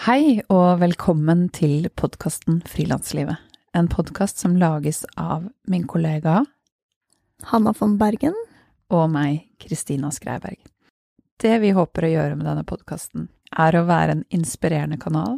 [0.00, 3.36] Hei og velkommen til podkasten Frilanslivet.
[3.76, 6.38] En podkast som lages av min kollega
[7.50, 8.32] Hanna von Bergen.
[8.88, 10.56] og meg, Kristina Skreiberg.
[11.36, 15.36] Det vi håper å gjøre med denne podkasten, er å være en inspirerende kanal,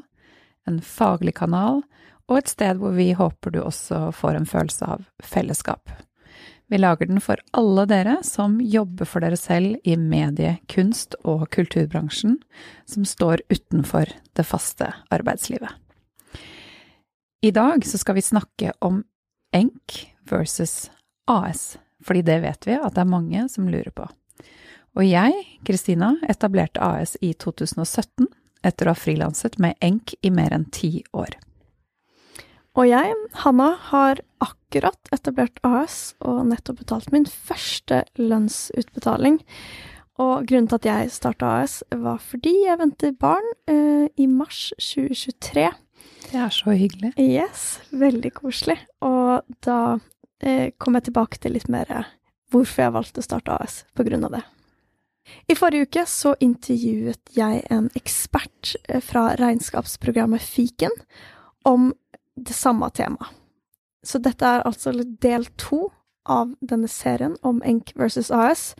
[0.70, 1.82] en faglig kanal,
[2.30, 5.90] og et sted hvor vi håper du også får en følelse av fellesskap.
[6.72, 11.50] Vi lager den for alle dere som jobber for dere selv i medie-, kunst- og
[11.52, 12.38] kulturbransjen,
[12.88, 15.68] som står utenfor det faste arbeidslivet.
[17.44, 19.02] I dag så skal vi snakke om
[19.52, 19.98] ENK
[20.30, 20.88] versus
[21.28, 24.08] AS, fordi det vet vi at det er mange som lurer på.
[24.96, 28.30] Og jeg, Kristina, etablerte AS i 2017
[28.64, 31.36] etter å ha frilanset med ENK i mer enn ti år.
[32.80, 33.12] Og jeg,
[33.44, 39.40] Hanna, har akkurat etablert AS og nettopp betalt min første lønnsutbetaling.
[40.22, 44.72] Og grunnen til at jeg starta AS, var fordi jeg venter barn eh, i mars
[44.78, 45.68] 2023.
[46.30, 47.12] Det er så hyggelig.
[47.20, 48.78] Yes, veldig koselig.
[49.04, 49.98] Og da
[50.40, 52.10] eh, kom jeg tilbake til litt mer eh,
[52.52, 54.44] hvorfor jeg valgte å starte AS på grunn av det.
[55.48, 60.94] I forrige uke så intervjuet jeg en ekspert eh, fra regnskapsprogrammet Fiken
[61.68, 61.92] om
[62.36, 63.38] det samme temaet.
[64.02, 65.86] Så dette er altså del to
[66.28, 68.72] av denne serien om ENK versus AS.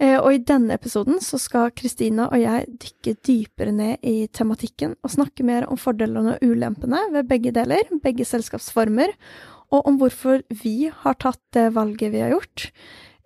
[0.00, 4.96] Eh, Og i denne episoden så skal Kristina og jeg dykke dypere ned i tematikken
[5.04, 9.12] og snakke mer om fordelene og ulempene ved begge deler, begge selskapsformer,
[9.70, 12.70] og om hvorfor vi har tatt det valget vi har gjort,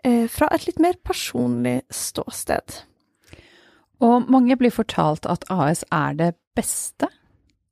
[0.05, 2.83] eh, fra et litt mer personlig ståsted.
[4.03, 7.09] Og mange blir fortalt at AS er det beste,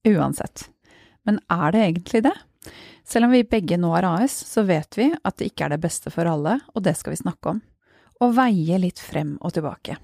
[0.06, 0.68] uansett.
[1.26, 2.36] Men er det egentlig det?
[3.04, 5.82] Selv om vi begge nå er AS, så vet vi at det ikke er det
[5.82, 7.62] beste for alle, og det skal vi snakke om.
[8.22, 9.98] Og veie litt frem og tilbake.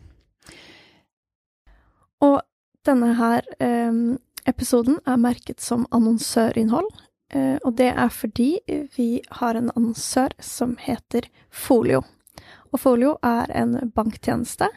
[2.24, 2.40] Og
[2.86, 4.00] denne her eh,
[4.48, 6.88] episoden er merket som annonsørinnhold,
[7.34, 8.50] eh, og det er fordi
[8.96, 12.02] vi har en annonsør som heter Folio.
[12.72, 14.68] Og Folio er en banktjeneste,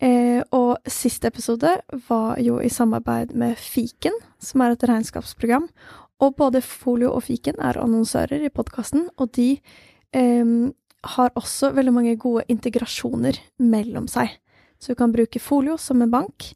[0.00, 1.74] eh, og siste episode
[2.08, 5.68] var jo i samarbeid med Fiken, som er et regnskapsprogram,
[6.20, 9.54] og både Folio og Fiken er annonsører i podkasten, og de
[10.16, 10.52] eh,
[11.16, 14.36] har også veldig mange gode integrasjoner mellom seg.
[14.80, 16.52] Så du kan bruke Folio som en bank,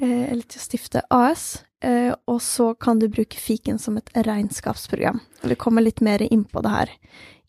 [0.00, 4.10] eh, eller til å stifte AS, eh, og så kan du bruke Fiken som et
[4.16, 5.20] regnskapsprogram.
[5.42, 6.96] Og vi kommer litt mer inn på det her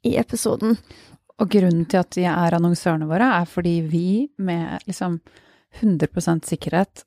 [0.03, 0.77] i episoden.
[1.41, 4.07] Og grunnen til at de er annonsørene våre, er fordi vi
[4.37, 5.19] med liksom
[5.81, 7.03] 100% sikkerhet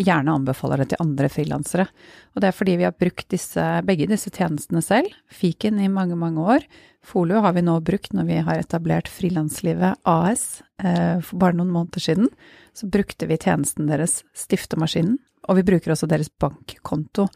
[0.00, 1.86] gjerne anbefaler det til andre frilansere.
[2.34, 6.16] Og det er fordi vi har brukt disse, begge disse tjenestene selv, Fiken i mange,
[6.18, 6.66] mange år.
[7.04, 11.72] Folio har vi nå brukt når vi har etablert Frilanslivet AS eh, for bare noen
[11.74, 12.30] måneder siden.
[12.72, 17.28] Så brukte vi tjenesten deres, Stiftemaskinen, og vi bruker også deres bankkonto.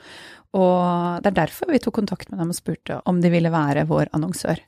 [0.56, 3.84] Og det er derfor vi tok kontakt med dem og spurte om de ville være
[3.90, 4.62] vår annonsør.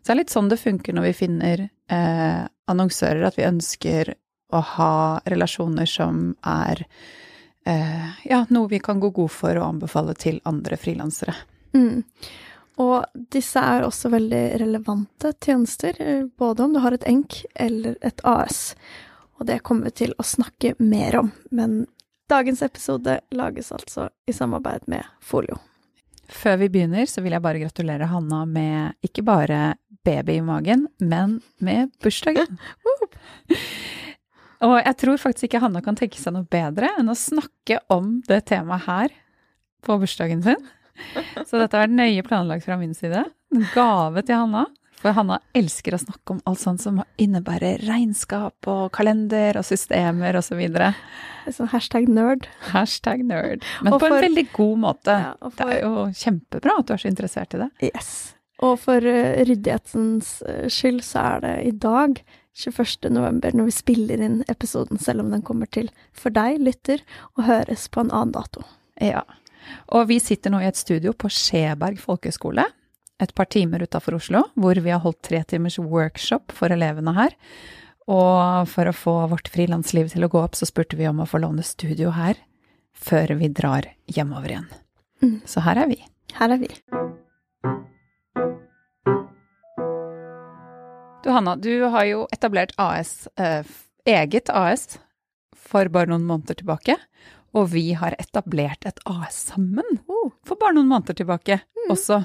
[0.00, 4.14] Så det er litt sånn det funker når vi finner eh, annonsører, at vi ønsker
[4.54, 4.96] å ha
[5.26, 6.84] relasjoner som er
[7.66, 11.34] ja, noe vi kan gå god for å anbefale til andre frilansere.
[11.74, 12.04] Mm.
[12.76, 17.96] Og disse er også veldig relevante tjenester, eh, både om du har et ENK eller
[18.04, 18.74] et AS.
[19.40, 21.86] Og det kommer vi til å snakke mer om, men
[22.28, 25.58] dagens episode lages altså i samarbeid med Folio.
[26.28, 30.86] Før vi begynner, så vil jeg bare gratulere Hanna med ikke bare baby i magen,
[30.98, 32.58] men med bursdagen.
[34.66, 38.16] Og jeg tror faktisk ikke Hanna kan tenke seg noe bedre enn å snakke om
[38.26, 39.14] det temaet her
[39.86, 40.64] på bursdagen sin.
[41.44, 43.26] Så dette har vært nøye planlagt fra min side.
[43.54, 44.64] En gave til Hanna.
[44.96, 50.38] For Hanna elsker å snakke om alt sånt som innebærer regnskap og kalender og systemer
[50.40, 50.62] osv.
[51.52, 52.48] Sånn hashtag nerd.
[52.72, 53.62] Hashtag nerd.
[53.84, 55.18] Men Og på for- en veldig god måte.
[55.20, 57.70] Ja, for, Det er jo kjempebra at du er så interessert i det.
[57.92, 58.10] Yes.
[58.64, 62.22] Og for uh, ryddighetens eh, skyld så er det i dag,
[62.56, 63.10] 21.
[63.12, 67.02] november, når vi spiller inn episoden, selv om den kommer til for deg, lytter,
[67.36, 68.64] og høres på en annen dato.
[69.02, 69.22] Ja.
[69.92, 72.64] Og vi sitter nå i et studio på Skjeberg folkehøgskole,
[73.20, 77.36] et par timer utafor Oslo, hvor vi har holdt tre timers workshop for elevene her.
[78.06, 81.28] Og for å få vårt frilansliv til å gå opp, så spurte vi om å
[81.28, 82.38] få låne studio her
[82.96, 84.70] før vi drar hjemover igjen.
[85.24, 85.36] Mm.
[85.48, 86.00] Så her er vi.
[86.36, 86.72] Her er vi.
[91.26, 93.66] Du Hanna, du har jo etablert AS, eh,
[94.06, 95.00] eget AS,
[95.58, 96.94] for bare noen måneder tilbake.
[97.50, 100.30] Og vi har etablert et AS sammen Oh.
[100.46, 101.56] for bare noen måneder tilbake
[101.90, 102.20] også.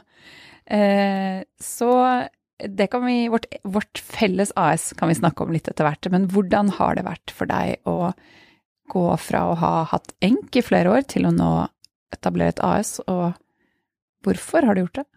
[0.68, 5.83] Eh, så det kan vi, vårt, vårt felles AS kan vi snakke om litt etter
[5.89, 6.12] hvert.
[6.12, 8.13] Men hvordan har det vært for deg å
[8.88, 11.68] gå fra å ha hatt enk i flere år til å nå
[12.13, 13.33] etablere et AS, og
[14.21, 15.07] hvorfor har du gjort det?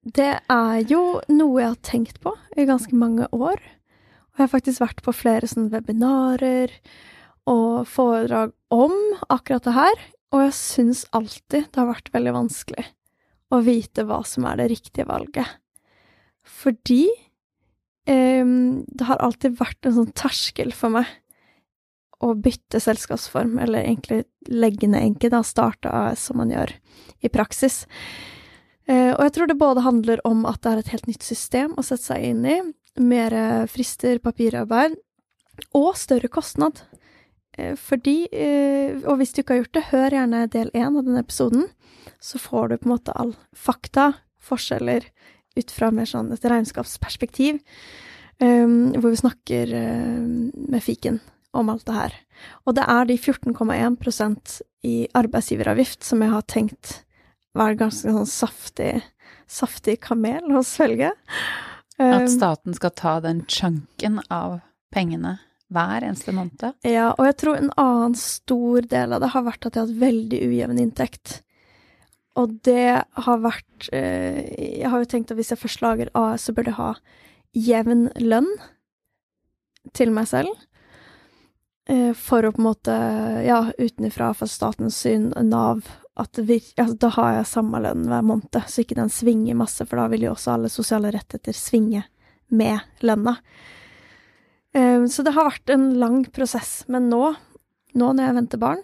[0.00, 3.60] Det er jo noe jeg har tenkt på i ganske mange år.
[3.60, 6.72] Og jeg har faktisk vært på flere sånne webinarer
[7.50, 8.94] og foredrag om
[9.28, 12.86] akkurat det her, og jeg syns alltid det har vært veldig vanskelig
[13.50, 15.48] å vite hva som er det riktige valget.
[16.46, 17.04] Fordi
[18.08, 21.10] eh, det har alltid vært en sånn terskel for meg
[22.20, 26.72] å bytte selskapsform, eller egentlig legge ned enke, da, starte AS som man gjør
[27.24, 27.82] i praksis.
[28.90, 31.76] Eh, og jeg tror det både handler om at det er et helt nytt system
[31.78, 32.58] å sette seg inn i,
[33.00, 33.34] mer
[33.70, 34.96] frister, papirarbeid,
[35.76, 36.82] og større kostnad.
[37.56, 41.04] Eh, fordi, eh, og hvis du ikke har gjort det, hør gjerne del én av
[41.04, 41.68] denne episoden,
[42.20, 45.06] så får du på en måte all fakta, forskjeller,
[45.58, 47.58] ut fra mer sånn et regnskapsperspektiv,
[48.40, 49.72] um, hvor vi snakker
[50.70, 51.18] med fiken
[51.52, 52.14] om alt det her.
[52.64, 57.00] Og det er de 14,1% i arbeidsgiveravgift som jeg har tenkt
[57.56, 58.94] var ganske sånn saftig,
[59.50, 61.12] saftig kamel å svelge.
[62.00, 64.60] Um, At staten skal ta den chunken av
[64.94, 65.38] pengene
[65.70, 66.72] hver eneste måned?
[66.86, 69.90] Ja, og jeg tror en annen stor del av det har vært at jeg har
[69.90, 71.40] hatt veldig ujevn inntekt.
[72.38, 74.40] Og det har vært eh,
[74.80, 76.92] Jeg har jo tenkt at hvis jeg først lager AS, så burde jeg ha
[77.58, 78.50] jevn lønn
[79.96, 80.54] til meg selv.
[81.90, 82.96] Eh, for å på en måte,
[83.46, 85.82] ja, utenfra, for statens syn, Nav
[86.18, 89.86] at vir, altså, Da har jeg samme lønn hver måned, så ikke den svinger masse,
[89.86, 92.04] for da vil jo også alle sosiale rettigheter svinge
[92.50, 93.36] med lønna.
[94.74, 96.84] Um, så det har vært en lang prosess.
[96.90, 97.34] Men nå,
[97.94, 98.82] nå når jeg venter barn,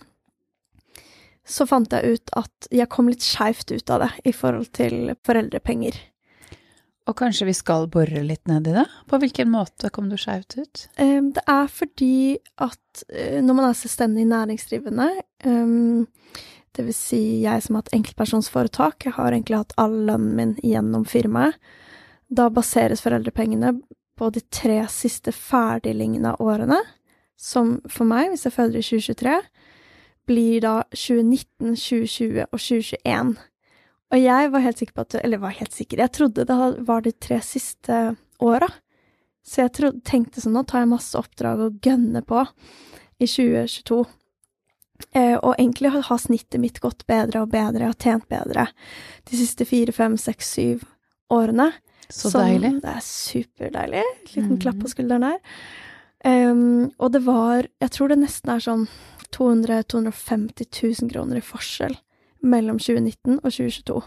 [1.46, 5.14] så fant jeg ut at jeg kom litt skeivt ut av det i forhold til
[5.26, 5.98] foreldrepenger.
[7.06, 8.86] Og kanskje vi skal bore litt ned i det?
[9.06, 10.88] På hvilken måte kom du skeivt ut?
[10.98, 15.06] Eh, det er fordi at eh, når man er selvstendig næringsdrivende,
[16.76, 20.54] det vil si jeg som har hatt enkeltpersonsforetak, jeg har egentlig hatt all lønnen min
[20.62, 21.56] gjennom firmaet,
[22.28, 23.76] da baseres foreldrepengene
[24.18, 26.80] på de tre siste ferdiglignende årene,
[27.36, 29.36] som for meg, hvis jeg føder i 2023,
[30.26, 33.36] blir da 2019, 2020 og 2021.
[34.14, 37.04] Og jeg var helt sikker på at Eller var helt sikker, jeg trodde det var
[37.04, 38.68] de tre siste åra.
[39.46, 42.42] Så jeg trodde, tenkte sånn, nå tar jeg masse oppdrag og gønner på
[43.22, 44.02] i 2022.
[45.12, 48.68] Eh, og egentlig har, snittet mitt gått bedre og bedre, jeg har tjent bedre
[49.28, 50.86] de siste fire, fem, seks, syv
[51.32, 51.70] årene.
[52.08, 52.72] Så sånn, deilig.
[52.84, 54.04] Det er superdeilig.
[54.30, 54.60] Liten mm.
[54.62, 55.60] klapp på skulderen der.
[56.26, 58.86] Um, og det var Jeg tror det nesten er sånn
[59.36, 61.94] 200 250 000 kroner i forskjell
[62.46, 64.00] mellom 2019 og 2022.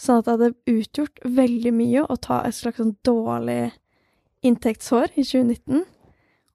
[0.00, 3.72] Sånn at det hadde utgjort veldig mye å ta et slags sånn dårlig
[4.42, 5.84] inntektsår i 2019,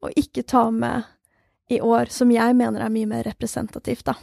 [0.03, 1.07] og ikke ta med
[1.68, 4.16] i år, som jeg mener er mye mer representativt, da.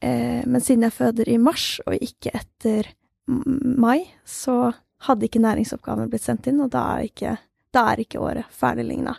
[0.00, 2.92] Eh, men siden jeg føder i mars, og ikke etter
[3.26, 4.72] mai, så
[5.06, 7.36] hadde ikke næringsoppgaven blitt sendt inn, og da er ikke,
[7.74, 9.16] da er ikke året ferdigligna.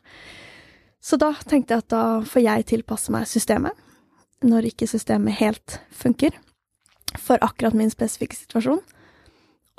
[1.02, 3.78] Så da tenkte jeg at da får jeg tilpasse meg systemet,
[4.46, 6.34] når ikke systemet helt funker,
[7.22, 8.82] for akkurat min spesifikke situasjon.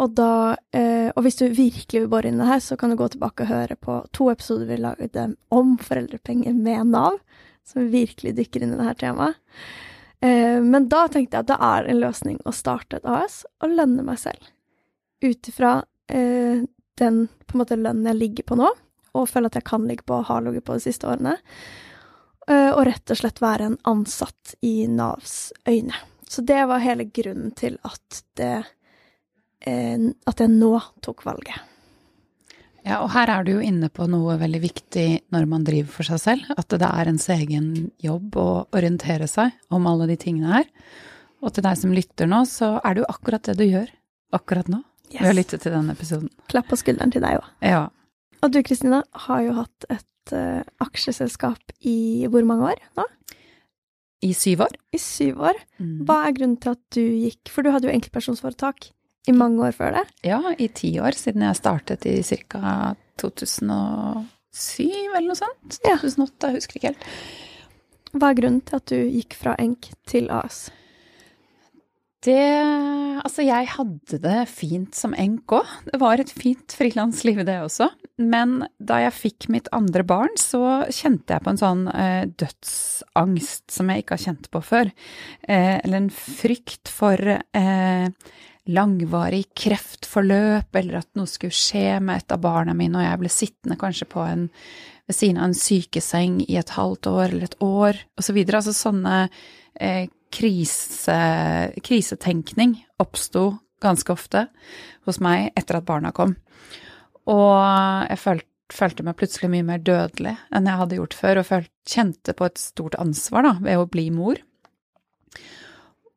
[0.03, 2.93] Og da eh, Og hvis du virkelig vil bore inn i det her, så kan
[2.93, 7.17] du gå tilbake og høre på to episoder vi lagde om foreldrepenger med Nav,
[7.67, 9.39] som virkelig dykker inn i det her temaet.
[10.21, 13.75] Eh, men da tenkte jeg at det er en løsning å starte et AS og
[13.75, 14.49] lønne meg selv.
[15.25, 16.65] Ut ifra eh,
[16.97, 18.71] den på en måte lønnen jeg ligger på nå,
[19.17, 21.37] og føler at jeg kan ligge på og har ligget på de siste årene.
[22.47, 25.97] Eh, og rett og slett være en ansatt i Navs øyne.
[26.29, 28.57] Så det var hele grunnen til at det
[29.67, 31.59] At jeg nå tok valget.
[32.87, 36.07] Ja, og her er du jo inne på noe veldig viktig når man driver for
[36.07, 36.51] seg selv.
[36.55, 37.71] At det er ens egen
[38.03, 40.69] jobb å orientere seg om alle de tingene her.
[41.43, 43.91] Og til deg som lytter nå, så er det jo akkurat det du gjør
[44.37, 44.81] akkurat nå.
[45.11, 45.19] Yes.
[45.19, 46.31] Vi har lyttet til denne episoden.
[46.51, 47.51] Klapp på skulderen til deg òg.
[47.65, 47.83] Ja.
[48.43, 53.07] Og du Kristina har jo hatt et uh, aksjeselskap i hvor mange år nå?
[54.27, 54.79] I syv år.
[54.97, 55.59] I syv år.
[55.83, 56.07] Mm.
[56.09, 58.89] Hva er grunnen til at du gikk For du hadde jo enkeltpersonsforetak
[59.27, 60.05] i mange år før det?
[60.27, 62.95] Ja, i ti år, siden jeg startet i ca.
[63.21, 64.27] 2007
[64.87, 65.79] eller noe sånt.
[65.83, 67.07] 2008, jeg husker ikke helt.
[68.17, 70.67] Hva er grunnen til at du gikk fra enk til AS?
[72.27, 72.43] Det
[73.27, 75.71] Altså, jeg hadde det fint som enk òg.
[75.89, 77.89] Det var et fint frilansliv, det også.
[78.23, 83.73] Men da jeg fikk mitt andre barn, så kjente jeg på en sånn eh, dødsangst
[83.73, 84.93] som jeg ikke har kjent på før.
[85.49, 88.07] Eh, eller en frykt for eh,
[88.73, 93.33] langvarig kreftforløp, eller at noe skulle skje med et av barna mine, og jeg ble
[93.33, 94.49] sittende kanskje på en,
[95.07, 98.41] ved siden av en sykeseng i et halvt år eller et år, osv.
[98.43, 99.21] Så altså sånne
[99.79, 101.21] eh, krise,
[101.87, 104.47] krisetenkning oppsto ganske ofte
[105.07, 106.35] hos meg etter at barna kom.
[107.31, 107.57] Og
[108.11, 111.73] jeg følte, følte meg plutselig mye mer dødelig enn jeg hadde gjort før, og følte,
[111.87, 114.41] kjente på et stort ansvar da, ved å bli mor.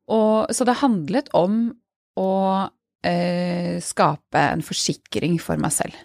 [0.09, 1.59] Og, så det handlet om
[2.19, 2.31] å
[3.05, 5.95] eh, skape en forsikring for meg selv.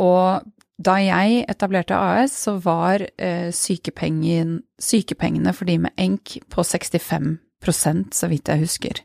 [0.00, 8.14] Og da jeg etablerte AS, så var eh, sykepengene for de med ENK på 65%
[8.14, 9.02] så vidt jeg husker.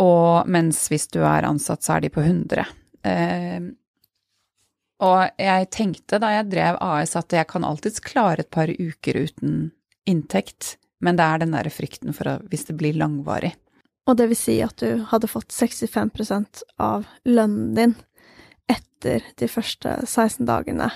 [0.00, 2.64] Og mens hvis du er ansatt, så er de på 100.
[3.04, 3.60] Eh,
[5.00, 9.16] og jeg tenkte da jeg drev AS at jeg kan alltids klare et par uker
[9.28, 9.70] uten
[10.08, 13.54] inntekt, men det er den der frykten for å, hvis det blir langvarig.
[14.08, 17.94] Og det vil si at du hadde fått 65% av lønnen din
[18.70, 20.90] etter de første 16 dagene.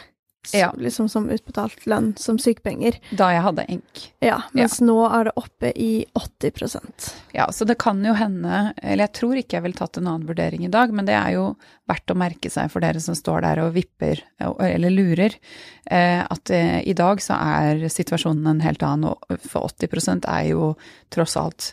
[0.53, 0.75] Ja.
[0.77, 2.99] Liksom som utbetalt lønn som sykepenger.
[3.17, 4.03] Da jeg hadde enk.
[4.21, 4.87] Ja, mens ja.
[4.91, 9.39] nå er det oppe i 80% Ja, så det kan jo hende Eller jeg tror
[9.41, 11.47] ikke jeg ville tatt en annen vurdering i dag, men det er jo
[11.89, 15.37] verdt å merke seg for dere som står der og vipper eller lurer,
[15.91, 20.51] eh, at eh, i dag så er situasjonen en helt annen, og for 80 er
[20.51, 20.75] jo
[21.13, 21.73] tross alt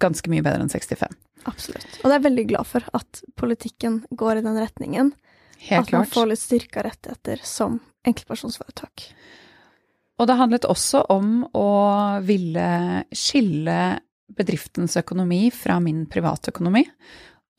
[0.00, 1.14] ganske mye bedre enn 65.
[1.48, 1.98] Absolutt.
[2.00, 5.12] Og det er jeg veldig glad for at politikken går i den retningen.
[5.64, 6.00] Helt at klart.
[6.00, 9.08] man får litt styrka rettigheter som enkeltpersonsforetak.
[10.20, 11.68] Og det handlet også om å
[12.22, 12.68] ville
[13.14, 13.78] skille
[14.34, 16.84] bedriftens økonomi fra min privatøkonomi.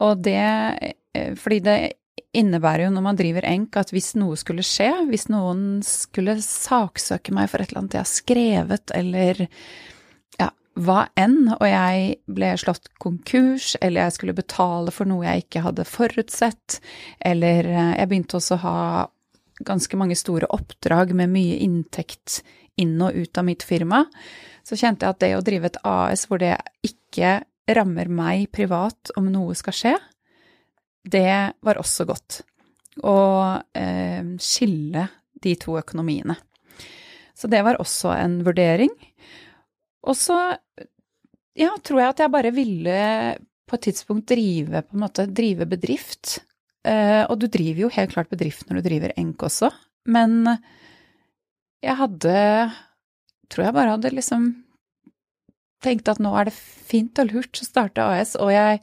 [0.03, 1.77] Og det eh, fordi det
[2.35, 7.33] innebærer jo når man driver enk at hvis noe skulle skje, hvis noen skulle saksøke
[7.35, 9.43] meg for et eller annet jeg har skrevet, eller
[10.75, 15.63] hva enn, og jeg ble slått konkurs, eller jeg skulle betale for noe jeg ikke
[15.63, 16.79] hadde forutsett,
[17.23, 18.79] eller eh, jeg begynte også å ha
[19.65, 22.41] ganske mange store oppdrag med mye inntekt
[22.81, 24.03] inn og ut av mitt firma,
[24.65, 27.37] så kjente jeg at det å drive et AS hvor det ikke
[27.71, 29.93] rammer meg privat om noe skal skje,
[31.05, 32.41] det var også godt.
[33.05, 33.17] Å
[33.77, 35.07] eh, skille
[35.45, 36.35] de to økonomiene.
[37.35, 38.91] Så det var også en vurdering.
[40.05, 40.37] Og så
[41.55, 42.97] ja, tror jeg at jeg bare ville
[43.65, 46.39] på et tidspunkt drive på en måte, drive bedrift.
[46.85, 49.71] Uh, og du driver jo helt klart bedrift når du driver enk også,
[50.13, 50.43] men
[51.81, 52.35] jeg hadde
[53.45, 54.45] Tror jeg bare hadde liksom
[55.85, 58.79] tenkt at nå er det fint og lurt å starte AS, og jeg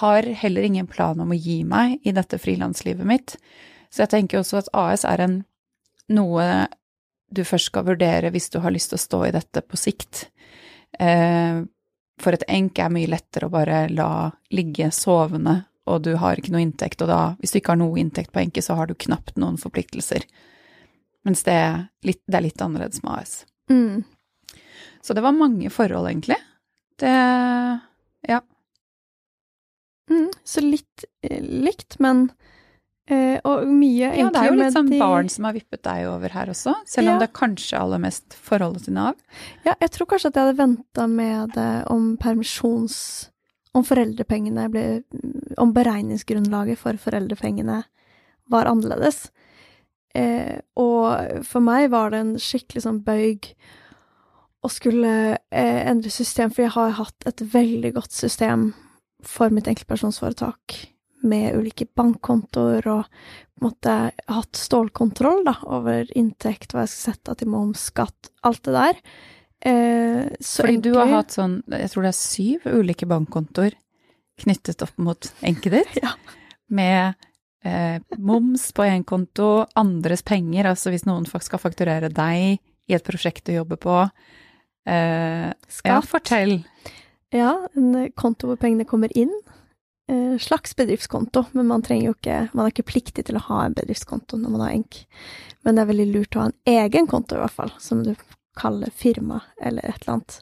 [0.00, 3.38] har heller ingen plan om å gi meg i dette frilanslivet mitt.
[3.88, 5.38] Så jeg tenker også at AS er en
[6.12, 6.44] noe
[7.30, 10.28] du først skal vurdere hvis du har lyst til å stå i dette på sikt.
[10.98, 11.62] Eh,
[12.18, 16.52] for et enk er mye lettere å bare la ligge sovende, og du har ikke
[16.52, 18.96] noe inntekt, og da, hvis du ikke har noe inntekt på enke, så har du
[18.98, 20.26] knapt noen forpliktelser.
[21.28, 23.34] Mens det er litt, det er litt annerledes med AS.
[23.70, 24.02] Mm.
[25.04, 26.38] Så det var mange forhold, egentlig.
[26.98, 27.14] Det
[28.28, 28.40] ja.
[30.10, 32.28] Mm, så litt eh, likt, men
[33.08, 34.98] Eh, og mye Ja, det er jo litt sånn de...
[35.00, 37.22] barn som har vippet deg over her også, selv om ja.
[37.22, 39.16] det er kanskje aller mest forholdet til Nav.
[39.64, 43.00] Ja, jeg tror kanskje at jeg hadde venta med det om permisjons...
[43.76, 44.82] Om foreldrepengene ble
[45.60, 47.82] Om beregningsgrunnlaget for foreldrepengene
[48.48, 49.26] var annerledes.
[50.16, 53.50] Eh, og for meg var det en skikkelig sånn bøyg
[54.64, 58.70] å skulle eh, endre system, for jeg har hatt et veldig godt system
[59.22, 60.80] for mitt enkeltpersonsforetak
[61.26, 63.94] med ulike bankkontoer og på en måte
[64.30, 69.00] hatt stålkontroll da, over inntekt, hva jeg skal sette til moms, skatt, alt det der.
[69.58, 73.74] Eh, Fordi egentlig, du har hatt sånn, jeg tror det er syv ulike bankkontoer
[74.38, 76.14] knyttet opp mot enket ditt, ja.
[76.70, 77.18] med
[77.66, 83.04] eh, moms på én konto, andres penger, altså hvis noen skal fakturere deg i et
[83.04, 83.98] prosjekt du jobber på.
[84.88, 85.50] Eh,
[85.84, 86.60] ja, fortell.
[87.34, 89.34] Ja, en konto hvor pengene kommer inn,
[90.40, 94.50] slags bedriftskonto, men man ikke Man er ikke pliktig til å ha en bedriftskonto når
[94.54, 95.00] man har enk.
[95.64, 98.14] Men det er veldig lurt å ha en egen konto, i hvert fall, som du
[98.58, 100.40] kaller firma, eller et eller annet.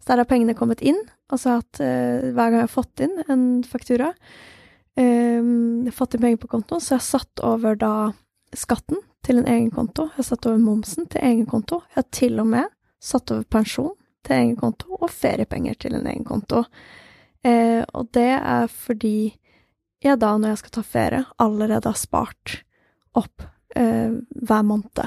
[0.00, 0.98] Så der har pengene kommet inn,
[1.32, 4.12] og så at uh, hver gang jeg har fått inn en faktura,
[5.00, 7.94] um, fått inn penger på kontoen, så jeg har satt over da
[8.56, 10.06] skatten til en egen konto.
[10.12, 11.80] Jeg har satt over momsen til egen konto.
[11.90, 12.70] Jeg har til og med
[13.02, 13.96] satt over pensjon
[14.26, 16.64] til egen konto, og feriepenger til en egen konto.
[17.46, 19.18] Eh, og det er fordi
[20.04, 22.58] jeg da, når jeg skal ta ferie, allerede har spart
[23.16, 23.46] opp
[23.78, 25.06] eh, hver måned.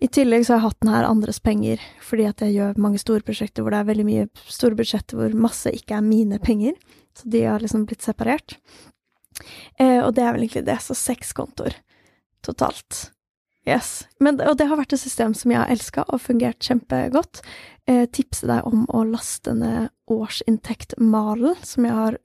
[0.00, 3.00] I tillegg så har jeg hatt den her andres penger, fordi at jeg gjør mange
[3.02, 6.78] store prosjekter hvor det er veldig mye store budsjetter hvor masse ikke er mine penger.
[7.16, 8.56] Så de har liksom blitt separert.
[9.76, 11.76] Eh, og det er vel egentlig det, så seks kontoer
[12.46, 13.10] totalt.
[13.68, 14.06] Yes.
[14.24, 17.42] Men, og det har vært et system som jeg har elska og fungert kjempegodt.
[17.90, 22.18] Eh, tipse deg om å laste ned årsinntekt-malen, som jeg har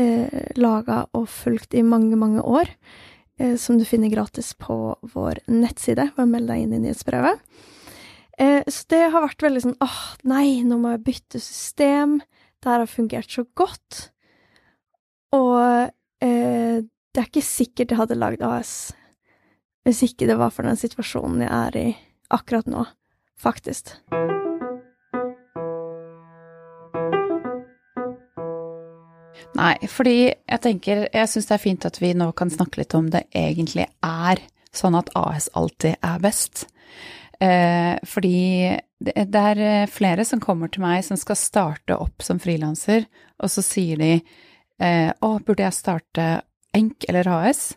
[0.00, 2.72] eh, laga og fulgt i mange, mange år.
[3.38, 6.10] Eh, som du finner gratis på vår nettside.
[6.16, 7.42] Bare meld deg inn i nyhetsbrevet.
[8.38, 12.20] Eh, så det har vært veldig sånn åh, nei, nå må jeg bytte system.
[12.62, 14.08] Det her har fungert så godt.
[15.34, 15.90] Og
[16.24, 18.94] eh, det er ikke sikkert jeg hadde lagd AS
[19.84, 21.86] hvis ikke det var for den situasjonen jeg er i
[22.32, 22.86] akkurat nå,
[23.36, 23.98] faktisk.
[29.54, 32.94] Nei, fordi jeg tenker Jeg syns det er fint at vi nå kan snakke litt
[32.98, 34.42] om det egentlig er
[34.74, 36.64] sånn at AS alltid er best.
[37.38, 42.40] Eh, fordi det, er eh, flere som kommer til meg som skal starte opp som
[42.42, 43.06] frilanser,
[43.38, 46.26] og så sier de eh, å, burde jeg starte
[46.74, 47.76] ENK eller AS?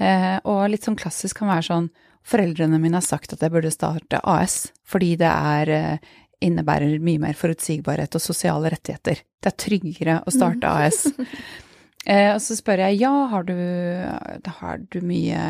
[0.00, 1.90] Eh, og litt sånn klassisk kan være sånn
[2.28, 6.10] Foreldrene mine har sagt at jeg burde starte AS fordi det er eh,
[6.44, 9.24] innebærer mye mer forutsigbarhet og sosiale rettigheter.
[9.38, 10.84] Det er tryggere å starte Mm.
[10.86, 11.06] AS.
[12.08, 13.56] Eh, og så spør jeg ja, har du,
[14.60, 15.40] har du mye,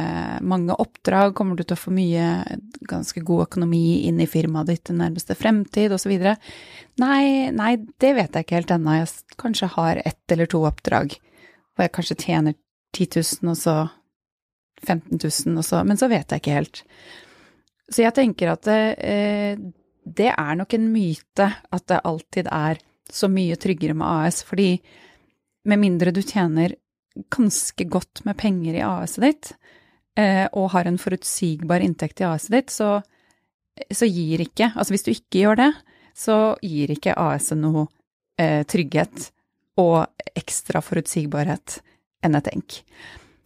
[0.42, 2.24] mange oppdrag, kommer du til å få mye,
[2.88, 6.16] ganske god økonomi inn i firmaet ditt i nærmeste fremtid, osv.
[6.98, 7.22] Nei,
[7.54, 7.70] nei,
[8.02, 8.96] det vet jeg ikke helt ennå.
[8.96, 12.58] Jeg kanskje har ett eller to oppdrag hvor jeg kanskje tjener
[12.96, 13.76] 10 000, og så
[14.82, 16.82] 15 000, og så Men så vet jeg ikke helt.
[17.86, 19.60] Så jeg tenker at eh,
[20.16, 24.76] det er nok en myte at det alltid er så mye tryggere med AS, fordi
[25.68, 26.74] med mindre du tjener
[27.34, 29.52] ganske godt med penger i AS-et ditt,
[30.18, 32.98] eh, og har en forutsigbar inntekt i AS-et ditt, så,
[33.90, 35.72] så gir ikke Altså hvis du ikke gjør det,
[36.18, 37.88] så gir ikke AS-et noe
[38.38, 39.30] eh, trygghet
[39.78, 40.06] og
[40.38, 41.80] ekstra forutsigbarhet
[42.26, 42.82] enn et enk.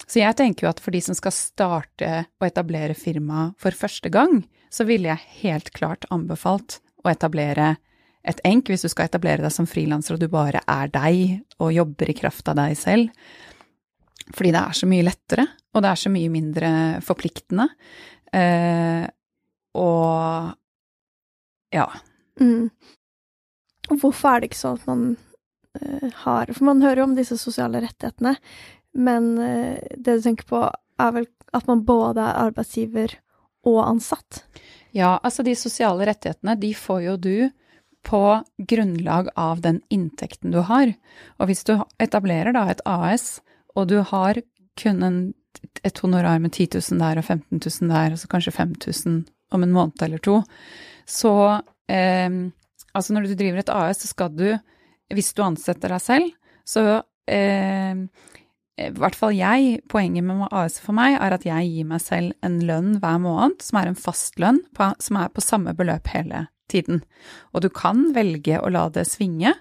[0.09, 2.10] Så jeg tenker jo at for de som skal starte
[2.41, 7.76] og etablere firma for første gang, så ville jeg helt klart anbefalt å etablere
[8.23, 11.75] et enk hvis du skal etablere deg som frilanser og du bare er deg og
[11.75, 13.11] jobber i kraft av deg selv.
[14.32, 16.71] Fordi det er så mye lettere, og det er så mye mindre
[17.04, 17.67] forpliktende.
[18.32, 19.04] Eh,
[19.76, 20.52] og
[21.75, 21.89] ja.
[22.41, 22.71] Mm.
[23.91, 25.02] Hvorfor er det ikke sånn at man
[25.76, 28.37] eh, har For man hører jo om disse sosiale rettighetene,
[28.95, 30.63] men eh, det du tenker på,
[31.02, 33.19] er vel at man både er arbeidsgiver
[33.68, 34.44] og ansatt.
[34.92, 37.36] Ja, altså de sosiale rettighetene, de får jo du
[38.02, 38.22] på
[38.68, 40.92] grunnlag av den inntekten du har.
[41.38, 43.40] Og hvis du etablerer da et AS,
[43.76, 44.40] og du har
[44.80, 45.20] kun en,
[45.86, 49.22] et honorar med 10 000 der og 15 000 der, og så kanskje 5000
[49.52, 50.40] om en måned eller to,
[51.06, 52.50] så eh,
[52.92, 54.50] Altså når du driver et AS, så skal du,
[55.16, 56.26] hvis du ansetter deg selv,
[56.68, 56.82] så
[57.25, 58.02] eh,
[58.80, 62.32] i hvert fall jeg, poenget med AS for meg, er at jeg gir meg selv
[62.47, 66.47] en lønn hver måned, som er en fast lønn, som er på samme beløp hele
[66.73, 67.02] tiden.
[67.52, 69.52] Og du kan velge å la det svinge,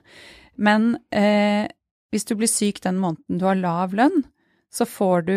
[0.56, 1.67] men eh,
[2.12, 4.24] hvis du blir syk den måneden du har lav lønn,
[4.71, 5.36] så får du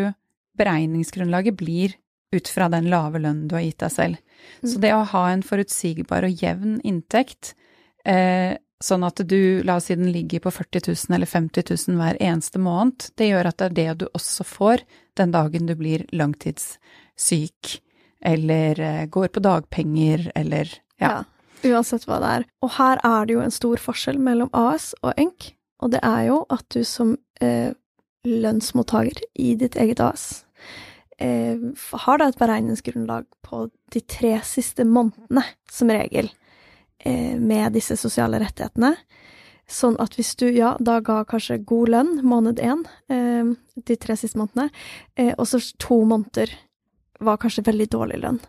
[0.55, 1.97] Beregningsgrunnlaget blir
[2.35, 4.21] ut fra den lave lønnen du har gitt deg selv.
[4.63, 7.57] Så det å ha en forutsigbar og jevn inntekt,
[8.07, 12.01] eh, sånn at du, la oss si den ligger på 40 000 eller 50 000
[12.01, 14.85] hver eneste måned, det gjør at det er det du også får
[15.19, 17.79] den dagen du blir langtidssyk,
[18.25, 20.71] eller eh, går på dagpenger, eller
[21.01, 21.11] ja.
[21.11, 21.23] ja.
[21.65, 22.49] Uansett hva det er.
[22.65, 26.27] Og her er det jo en stor forskjell mellom AS og ENK, og det er
[26.29, 27.73] jo at du som eh,
[28.25, 30.45] lønnsmottaker i ditt eget AS
[31.19, 31.57] eh,
[32.05, 36.31] har da et beregningsgrunnlag på de tre siste månedene, som regel,
[37.05, 38.95] med disse sosiale rettighetene.
[39.71, 44.17] Sånn at hvis du, ja, da ga kanskje god lønn måned én, eh, de tre
[44.17, 44.69] siste månedene,
[45.17, 46.53] eh, og så to måneder
[47.21, 48.41] var kanskje veldig dårlig lønn,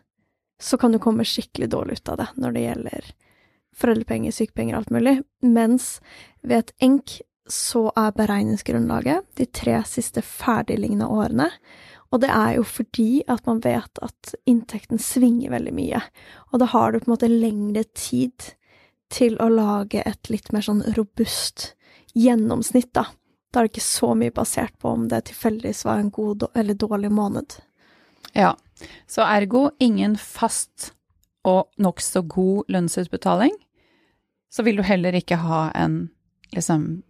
[0.60, 3.14] så kan du komme skikkelig dårlig ut av det når det gjelder
[3.76, 5.18] foreldrepenger, sykepenger, alt mulig.
[5.44, 6.00] Mens
[6.42, 7.20] ved et enk
[7.52, 11.50] så er beregningsgrunnlaget de tre siste ferdiglignende årene.
[12.16, 16.00] Og det er jo fordi at man vet at inntekten svinger veldig mye.
[16.54, 18.54] Og da har du på en måte lengre tid
[19.12, 21.74] til å lage et litt mer sånn robust
[22.16, 23.10] gjennomsnitt, da.
[23.52, 26.80] Da er det ikke så mye basert på om det tilfeldigvis var en god eller
[26.80, 27.58] dårlig måned.
[28.32, 28.56] Ja,
[29.08, 30.94] så ergo ingen fast
[31.46, 33.54] og nokså god lønnsutbetaling.
[34.52, 36.06] Så vil du heller ikke ha en
[36.56, 37.04] liksom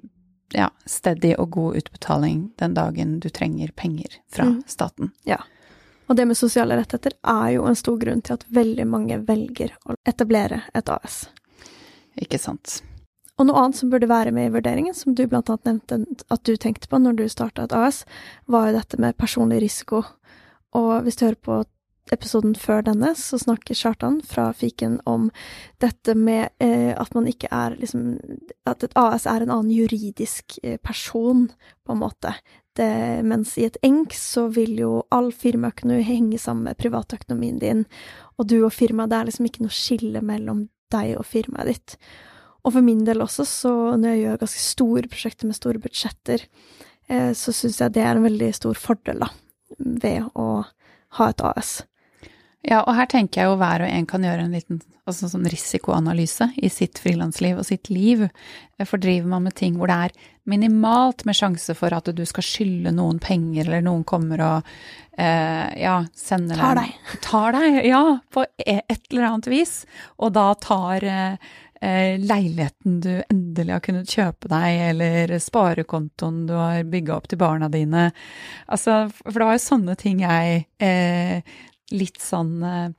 [0.54, 4.64] ja, steady og god utbetaling den dagen du trenger penger fra Mm.
[4.68, 5.12] staten.
[5.26, 5.38] Ja.
[6.08, 9.72] Og det med sosiale rettigheter er jo en stor grunn til at veldig mange velger
[9.90, 11.30] å etablere et AS.
[12.22, 12.82] Ikke sant.
[13.38, 16.44] Og noe annet som burde være med i vurderingen, som du blant annet nevnte at
[16.44, 18.06] du tenkte på når du starta et AS,
[18.48, 20.04] var jo dette med personlig risiko.
[20.74, 21.58] Og hvis du hører på
[22.14, 25.30] episoden før denne, så snakker Kjartan fra Fiken om
[25.82, 28.20] dette med eh, at man ikke er liksom
[28.70, 31.48] At et AS er en annen juridisk eh, person,
[31.86, 32.36] på en måte.
[32.76, 37.86] Det, mens i et ENK så vil jo all firmaøkonomi henge sammen med privatøkonomien din,
[38.38, 41.98] og du og firmaet, det er liksom ikke noe skille mellom deg og firmaet ditt.
[42.66, 46.46] Og for min del også, så når jeg gjør ganske store prosjekter med store budsjetter,
[47.08, 49.30] eh, så syns jeg det er en veldig stor fordel, da,
[49.80, 50.66] ved å
[51.20, 51.78] ha et AS.
[52.66, 55.46] Ja, og her tenker jeg jo hver og en kan gjøre en liten altså sånn
[55.50, 58.26] risikoanalyse i sitt frilansliv og sitt liv.
[58.82, 60.16] For driver man med ting hvor det er
[60.50, 64.72] minimalt med sjanse for at du skal skylde noen penger, eller noen kommer og
[65.18, 66.96] eh, ja, sender Tar deg.
[67.26, 68.02] Tar deg, ja,
[68.34, 69.78] på e, et eller annet vis.
[70.18, 76.58] Og da tar eh, eh, leiligheten du endelig har kunnet kjøpe deg, eller sparekontoen du
[76.58, 78.10] har bygga opp til barna dine.
[78.66, 81.56] Altså, for det var jo sånne ting jeg eh,
[81.98, 82.90] litt sånn eh,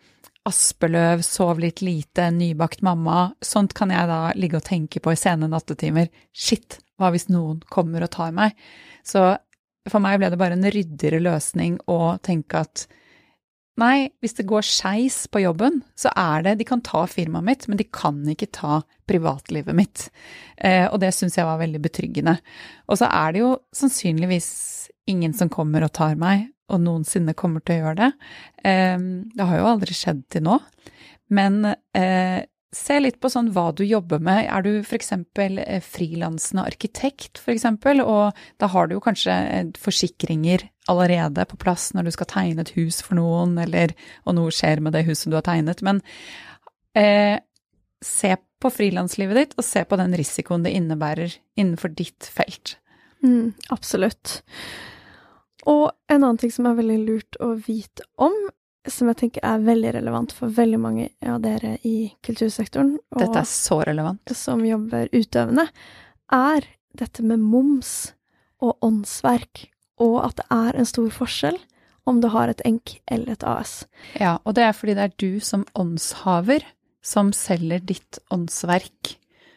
[0.47, 3.33] Aspeløv, sov litt lite, nybakt mamma.
[3.43, 6.07] Sånt kan jeg da ligge og tenke på i sene nattetimer.
[6.31, 8.55] Shit, hva hvis noen kommer og tar meg?
[9.03, 9.25] Så
[9.91, 12.87] for meg ble det bare en ryddigere løsning å tenke at
[13.83, 17.67] nei, hvis det går skeis på jobben, så er det De kan ta firmaet mitt,
[17.69, 20.09] men de kan ikke ta privatlivet mitt.
[20.57, 22.39] Eh, og det syns jeg var veldig betryggende.
[22.87, 24.51] Og så er det jo sannsynligvis
[25.11, 28.11] ingen som kommer og tar meg, og noensinne kommer til å gjøre det.
[28.63, 30.57] Det har jo aldri skjedd til nå.
[31.31, 31.61] Men
[31.95, 32.43] eh,
[32.77, 34.47] se litt på sånn hva du jobber med.
[34.51, 35.13] Er du f.eks.
[35.15, 37.67] Eh, frilansende arkitekt, f.eks.,
[38.05, 42.67] og da har du jo kanskje eh, forsikringer allerede på plass når du skal tegne
[42.67, 45.83] et hus for noen, eller og noe skjer med det huset du har tegnet.
[45.87, 46.03] Men
[46.99, 47.39] eh,
[48.05, 52.77] se på frilanslivet ditt, og se på den risikoen det innebærer innenfor ditt felt.
[53.25, 54.41] Mm, absolutt.
[55.67, 58.35] Og en annen ting som er veldig lurt å vite om,
[58.87, 63.43] som jeg tenker er veldig relevant for veldig mange av dere i kultursektoren, og Dette
[63.43, 64.35] er så relevant.
[64.39, 65.67] som jobber utøvende,
[66.33, 68.13] er dette med moms
[68.63, 69.67] og åndsverk,
[69.99, 71.59] og at det er en stor forskjell
[72.07, 73.87] om du har et ENK eller et AS.
[74.21, 76.63] Ja, og det er fordi det er du som åndshaver
[77.03, 79.17] som selger ditt åndsverk,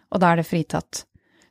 [0.09, 1.03] og da er det fritatt.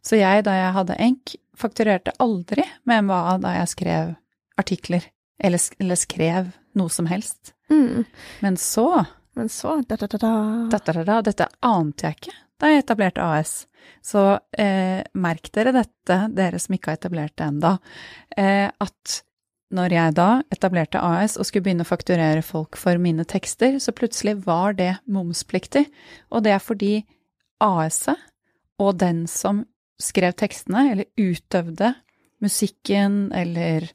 [0.03, 4.16] Så jeg, da jeg hadde ENK, fakturerte aldri med MVA da jeg skrev
[4.59, 5.07] artikler,
[5.38, 7.55] eller, eller skrev noe som helst.
[7.71, 8.05] Mm.
[8.40, 9.05] Men så
[9.38, 13.53] Men så da, da, da, dette, ante jeg ikke da jeg etablerte AS.
[14.05, 14.23] Så
[14.59, 17.77] eh, merk dere dette, dere som ikke har etablert det enda,
[18.37, 19.21] eh, at
[19.75, 23.92] når jeg da etablerte AS og skulle begynne å fakturere folk for mine tekster, så
[23.94, 25.85] plutselig var det momspliktig,
[26.33, 26.92] og det er fordi
[27.62, 28.27] AS-et
[28.79, 29.64] og den som
[29.99, 31.92] skrev tekstene, eller utøvde
[32.42, 33.88] musikken eller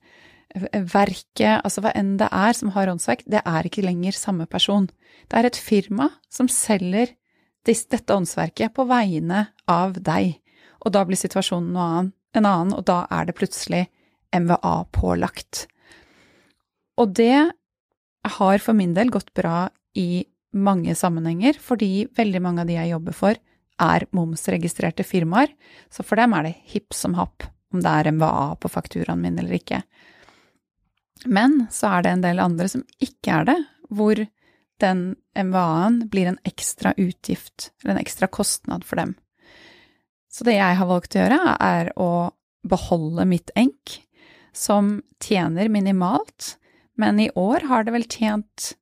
[0.53, 4.87] verket, altså hva enn det er som har åndsverk, det er ikke lenger samme person.
[5.29, 7.15] Det er et firma som selger
[7.65, 10.35] dette åndsverket på vegne av deg,
[10.83, 13.85] og da blir situasjonen annen, en annen, og da er det plutselig
[14.33, 15.67] MVA pålagt.
[16.99, 17.53] Og det
[18.37, 22.93] har for min del gått bra i mange sammenhenger, fordi veldig mange av de jeg
[22.93, 23.39] jobber for,
[23.81, 25.49] er momsregistrerte firmaer,
[25.89, 29.39] så for dem er det hipp som happ om det er MVA på fakturaen min
[29.41, 29.81] eller ikke.
[31.25, 33.59] Men så er det en del andre som ikke er det,
[33.93, 34.19] hvor
[34.83, 35.03] den
[35.37, 39.13] MVA-en blir en ekstra utgift, eller en ekstra kostnad for dem.
[40.33, 42.11] Så det jeg har valgt å gjøre, er å
[42.67, 43.99] beholde mitt enk,
[44.53, 46.57] som tjener minimalt,
[46.97, 48.73] men i år har det vel tjent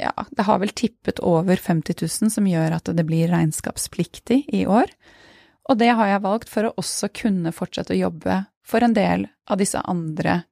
[0.00, 4.66] ja, det har vel tippet over 50 000, som gjør at det blir regnskapspliktig i
[4.68, 4.92] år.
[5.68, 9.26] Og det har jeg valgt for å også kunne fortsette å jobbe for en del
[9.50, 10.42] av disse andre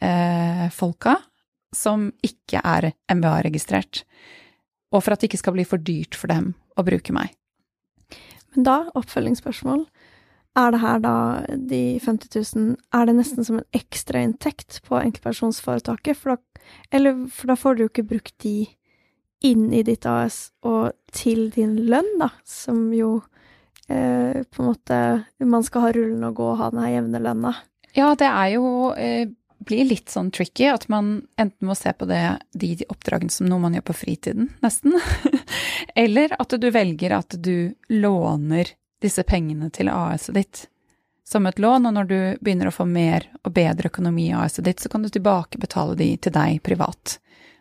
[0.00, 1.16] eh, folka
[1.74, 4.04] som ikke er MBA-registrert,
[4.94, 7.34] og for at det ikke skal bli for dyrt for dem å bruke meg.
[8.54, 9.84] Men da, oppfølgingsspørsmål.
[10.56, 11.16] Er det her da
[11.68, 16.16] de 50 000 Er det nesten som en ekstrainntekt på enkeltpersonsforetaket?
[16.16, 16.62] For da,
[16.96, 18.70] eller, for da får du jo ikke brukt de
[19.44, 23.18] inn i ditt AS og til din lønn, da, som jo
[23.92, 25.00] eh, på en måte
[25.44, 27.52] Man skal ha rullen og gå og ha den her jevne lønna.
[27.96, 29.28] Ja, det er jo eh,
[29.64, 33.58] blir litt sånn tricky at man enten må se på det, de oppdragene som noe
[33.62, 34.96] man gjør på fritiden, nesten,
[35.94, 40.66] eller at du velger at du låner disse pengene til AS-et ditt
[41.26, 44.64] som et lån, og når du begynner å få mer og bedre økonomi i AS-et
[44.68, 47.16] ditt, så kan du tilbakebetale de til deg privat.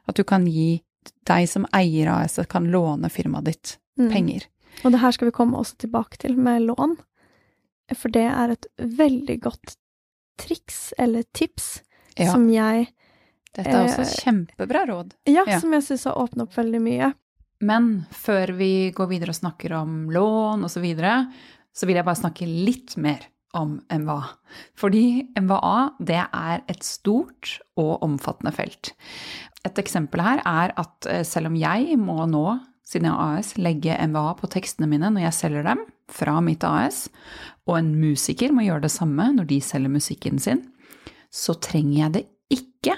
[0.06, 0.84] At du kan gi
[1.26, 4.12] deg som eier AS-et, kan låne firmaet ditt Mm.
[4.12, 4.44] penger.
[4.84, 6.98] Og det her skal vi komme også tilbake til med lån,
[7.96, 9.78] for det er et veldig godt
[10.38, 11.82] triks, eller tips,
[12.18, 12.88] Ja, som jeg
[13.56, 15.14] dette er også eh, kjempebra råd.
[15.28, 15.60] Ja, Ja.
[15.60, 17.14] som jeg syns har åpna opp veldig mye.
[17.62, 21.14] Men før vi går videre og snakker om lån osv., så, videre,
[21.74, 23.24] så vil jeg bare snakke litt mer
[23.56, 24.22] om MVA.
[24.76, 25.06] Fordi
[25.40, 28.92] MVA det er et stort og omfattende felt.
[29.66, 33.56] Et eksempel her er at eh, selv om jeg må nå, siden jeg har AS,
[33.58, 37.08] legge MVA på tekstene mine når jeg selger dem fra mitt AS,
[37.66, 40.62] og en musiker må gjøre det samme når de selger musikken sin,
[41.36, 42.24] så trenger jeg det
[42.56, 42.96] ikke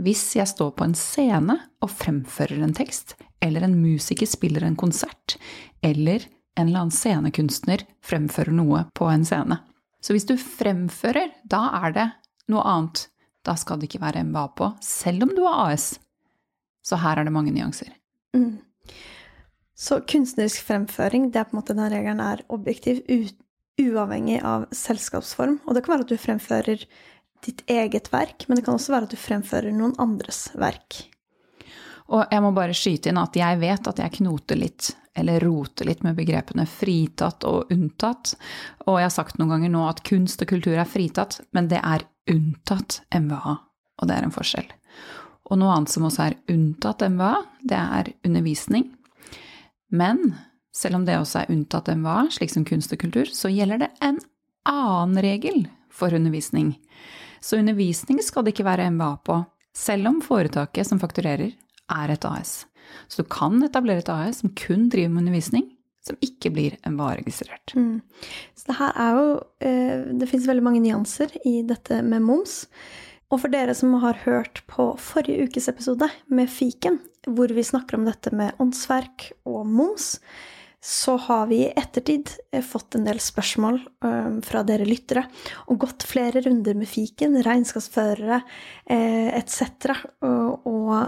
[0.00, 4.78] hvis jeg står på en scene og fremfører en tekst, eller en musiker spiller en
[4.78, 5.36] konsert,
[5.84, 6.24] eller
[6.56, 9.60] en eller annen scenekunstner fremfører noe på en scene.
[10.00, 12.08] Så hvis du fremfører, da er det
[12.52, 13.06] noe annet.
[13.44, 15.94] Da skal det ikke være MBA på, selv om du har AS.
[16.84, 17.92] Så her er det mange nyanser.
[18.36, 18.60] Mm.
[19.76, 23.00] Så kunstnerisk fremføring, det er på en måte den regelen er objektiv,
[23.80, 25.60] uavhengig av selskapsform.
[25.64, 26.84] Og det kan være at du fremfører
[27.46, 31.04] ditt eget verk, men det kan også være at du fremfører noen andres verk.
[32.10, 35.86] Og jeg må bare skyte inn at jeg vet at jeg knoter litt, eller roter
[35.86, 38.34] litt med begrepene fritatt og unntatt.
[38.86, 41.80] Og jeg har sagt noen ganger nå at kunst og kultur er fritatt, men det
[41.82, 43.56] er unntatt MVA,
[44.00, 44.70] og det er en forskjell.
[45.50, 47.34] Og noe annet som også er unntatt MVA,
[47.66, 48.90] det er undervisning.
[49.90, 50.34] Men
[50.74, 53.90] selv om det også er unntatt MVA, slik som kunst og kultur, så gjelder det
[54.06, 54.20] en
[54.68, 56.76] annen regel for undervisning.
[57.40, 59.40] Så undervisning skal det ikke være MBA på,
[59.76, 61.52] selv om foretaket som fakturerer,
[61.90, 62.64] er et AS.
[63.08, 65.66] Så du kan etablere et AS som kun driver med undervisning,
[66.04, 67.74] som ikke blir MBA-registrert.
[67.76, 68.00] Mm.
[68.56, 69.26] Så det her er jo
[69.60, 72.64] eh, Det fins veldig mange nyanser i dette med moms.
[73.30, 76.98] Og for dere som har hørt på forrige ukes episode med Fiken,
[77.28, 80.16] hvor vi snakker om dette med åndsverk og moms,
[80.80, 85.26] så har vi i ettertid eh, fått en del spørsmål eh, fra dere lyttere,
[85.68, 88.40] og gått flere runder med fiken, regnskapsførere
[88.88, 89.92] eh, etc.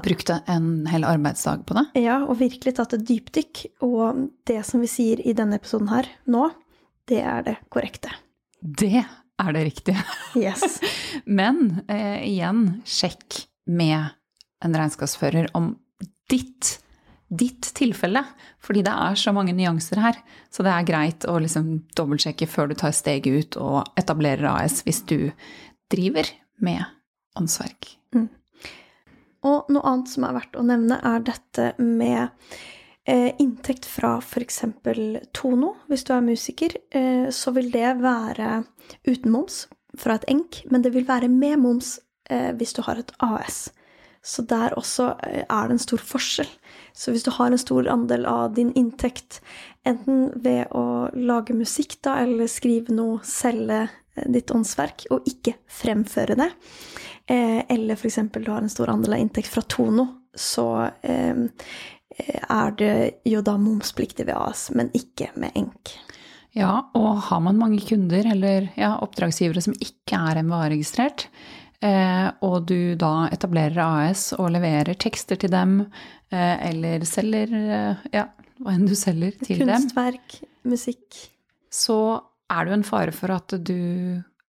[0.05, 1.87] Brukte en hel arbeidsdag på det.
[2.05, 3.65] ja, og virkelig tatt et dypdykk.
[3.89, 6.51] Og det som vi sier i denne episoden her nå,
[7.09, 8.13] det er det korrekte.
[8.61, 10.05] Det er det riktige.
[10.37, 10.81] Yes.
[11.41, 14.13] Men eh, igjen, sjekk med
[14.63, 15.73] en regnskapsfører om
[16.31, 16.77] ditt,
[17.33, 18.25] ditt tilfelle.
[18.63, 20.21] Fordi det er så mange nyanser her.
[20.53, 24.83] Så det er greit å liksom dobbeltsjekke før du tar steget ut og etablerer AS
[24.87, 25.19] hvis du
[25.93, 26.29] driver
[26.63, 26.85] med
[27.39, 27.97] åndsverk.
[29.43, 32.31] Og noe annet som er verdt å nevne, er dette med
[33.11, 34.63] eh, inntekt fra f.eks.
[35.35, 35.75] Tono.
[35.91, 38.63] Hvis du er musiker, eh, så vil det være
[39.09, 39.65] uten moms
[39.99, 41.97] fra et enk, men det vil være med moms
[42.31, 43.67] eh, hvis du har et AS.
[44.23, 46.51] Så der også eh, er det en stor forskjell.
[46.95, 49.41] Så hvis du har en stor andel av din inntekt,
[49.89, 55.57] enten ved å lage musikk da, eller skrive noe, selge eh, ditt åndsverk, og ikke
[55.67, 56.51] fremføre det,
[57.27, 58.21] eh, eller f.eks.
[58.39, 62.95] du har en stor andel av inntekt fra Tono, så er det
[63.29, 65.93] jo da momspliktig ved AS, men ikke med enk.
[66.57, 71.27] Ja, og har man mange kunder eller ja, oppdragsgivere som ikke er MVA-registrert,
[71.83, 75.81] og du da etablerer AS og leverer tekster til dem,
[76.31, 78.27] eh, eller selger eh, ja,
[78.63, 80.37] hva enn du selger til dem, Kunstverk,
[80.69, 81.23] musikk.
[81.73, 82.21] så
[82.53, 83.79] er det jo en fare for at du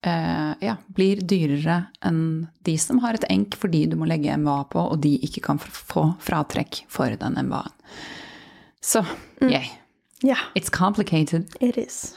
[0.03, 2.23] eh, ja, blir dyrere enn
[2.67, 5.61] de som har et enk fordi du må legge MVA på, og de ikke kan
[5.63, 7.73] få fratrekk for den MVA-en.
[8.83, 9.05] Så
[9.41, 9.65] yeah,
[10.23, 11.49] Ja, it's complicated.
[11.59, 12.15] it is.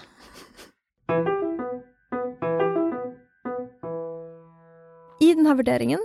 [5.27, 6.03] I denne vurderingen,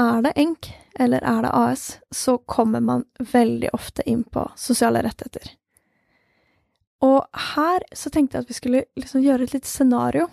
[0.00, 1.84] er det enk eller er det AS,
[2.14, 5.52] så kommer man veldig ofte inn på sosiale rettigheter.
[7.04, 10.26] Og her så tenkte jeg at vi skulle liksom gjøre et lite scenario,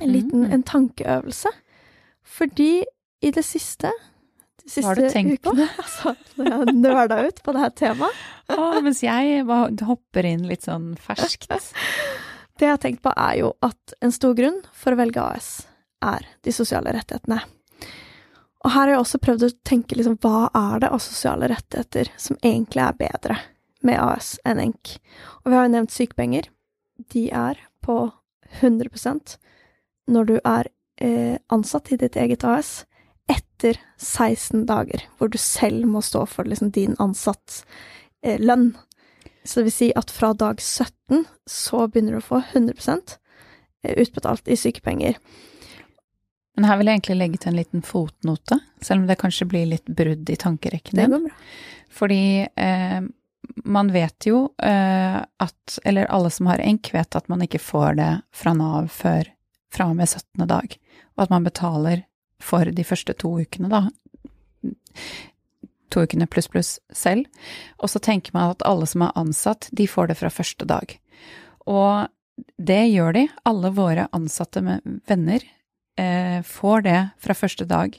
[0.00, 0.52] en liten Mm.
[0.54, 1.50] en tankeøvelse.
[2.22, 2.84] Fordi
[3.22, 3.90] i det siste
[4.62, 5.50] de siste Hva har du tenkt på?
[5.52, 8.14] ukene, Altså, når jeg nøla ut på det her temaet.
[8.48, 9.44] Ah, mens jeg
[9.82, 11.48] hopper inn litt sånn ferskt.
[12.58, 15.66] Det jeg har tenkt på, er jo at en stor grunn for å velge AS
[16.04, 17.40] er de sosiale rettighetene.
[18.66, 22.10] Og her har jeg også prøvd å tenke liksom, hva er det av sosiale rettigheter
[22.18, 23.36] som egentlig er bedre
[23.86, 24.96] med AS enn ENK?
[25.44, 26.50] Og vi har jo nevnt sykepenger.
[27.14, 28.00] De er på
[28.58, 29.38] 100
[30.08, 30.68] når du er
[31.00, 32.82] eh, ansatt i ditt eget AS
[33.28, 37.62] etter 16 dager, hvor du selv må stå for liksom, din ansatt
[38.24, 38.72] eh, lønn.
[39.44, 43.18] Så det vil si at fra dag 17 så begynner du å få 100
[43.96, 45.20] utbetalt i sykepenger.
[46.58, 49.68] Men her vil jeg egentlig legge til en liten fotnote, selv om det kanskje blir
[49.70, 51.26] litt brudd i tankerekken din.
[51.94, 53.02] Fordi eh,
[53.62, 58.00] man vet jo eh, at, eller alle som har enk, vet at man ikke får
[58.00, 59.30] det fra Nav før
[59.70, 60.48] fra og med 17.
[60.50, 60.74] dag,
[61.14, 62.02] og at man betaler
[62.42, 63.84] for de første to ukene, da.
[65.94, 67.28] To ukene pluss pluss selv.
[67.78, 70.90] Og så tenker man at alle som er ansatt, de får det fra første dag.
[71.70, 72.10] Og
[72.58, 73.24] det gjør de.
[73.46, 75.46] Alle våre ansatte med venner
[75.98, 77.96] eh, får det fra første dag.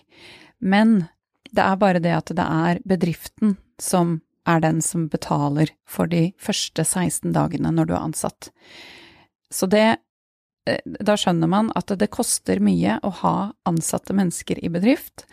[0.59, 1.05] Men
[1.51, 6.29] det er bare det at det er bedriften som er den som betaler for de
[6.41, 8.51] første 16 dagene når du er ansatt.
[9.51, 9.88] Så det
[10.69, 13.35] eh, Da skjønner man at det koster mye å ha
[13.69, 15.25] ansatte mennesker i bedrift,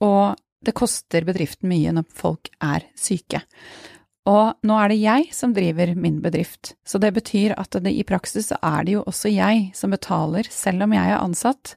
[0.00, 3.44] og det koster bedriften mye når folk er syke.
[4.26, 8.06] Og nå er det jeg som driver min bedrift, så det betyr at det, i
[8.06, 11.76] praksis er det jo også jeg som betaler, selv om jeg er ansatt,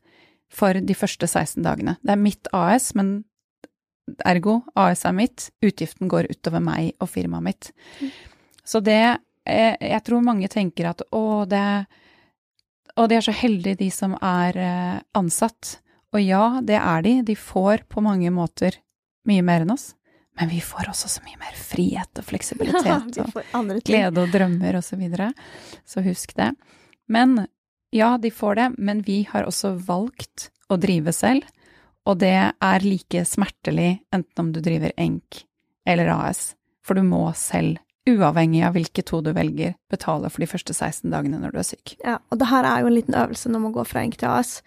[0.50, 1.96] for de første 16 dagene.
[2.02, 3.20] Det er mitt AS, men
[4.26, 7.72] ergo AS er mitt, utgiften går utover meg og firmaet mitt.
[8.66, 9.02] Så det
[9.46, 11.86] eh, Jeg tror mange tenker at å, det
[12.98, 15.80] Og de er så heldige, de som er eh, ansatt.
[16.14, 17.14] Og ja, det er de.
[17.24, 18.82] De får på mange måter
[19.30, 19.94] mye mer enn oss.
[20.40, 24.80] Men vi får også så mye mer frihet og fleksibilitet ja, og glede og drømmer
[24.80, 25.32] og så videre.
[25.88, 26.52] Så husk det.
[27.10, 27.46] Men
[27.96, 31.46] ja, de får det, men vi har også valgt å drive selv,
[32.06, 35.44] og det er like smertelig enten om du driver enk
[35.90, 36.54] eller AS,
[36.86, 41.10] for du må selv, uavhengig av hvilke to du velger, betale for de første 16
[41.14, 41.96] dagene når du er syk.
[42.06, 44.32] Ja, og det her er jo en liten øvelse når man går fra enk til
[44.32, 44.60] AS,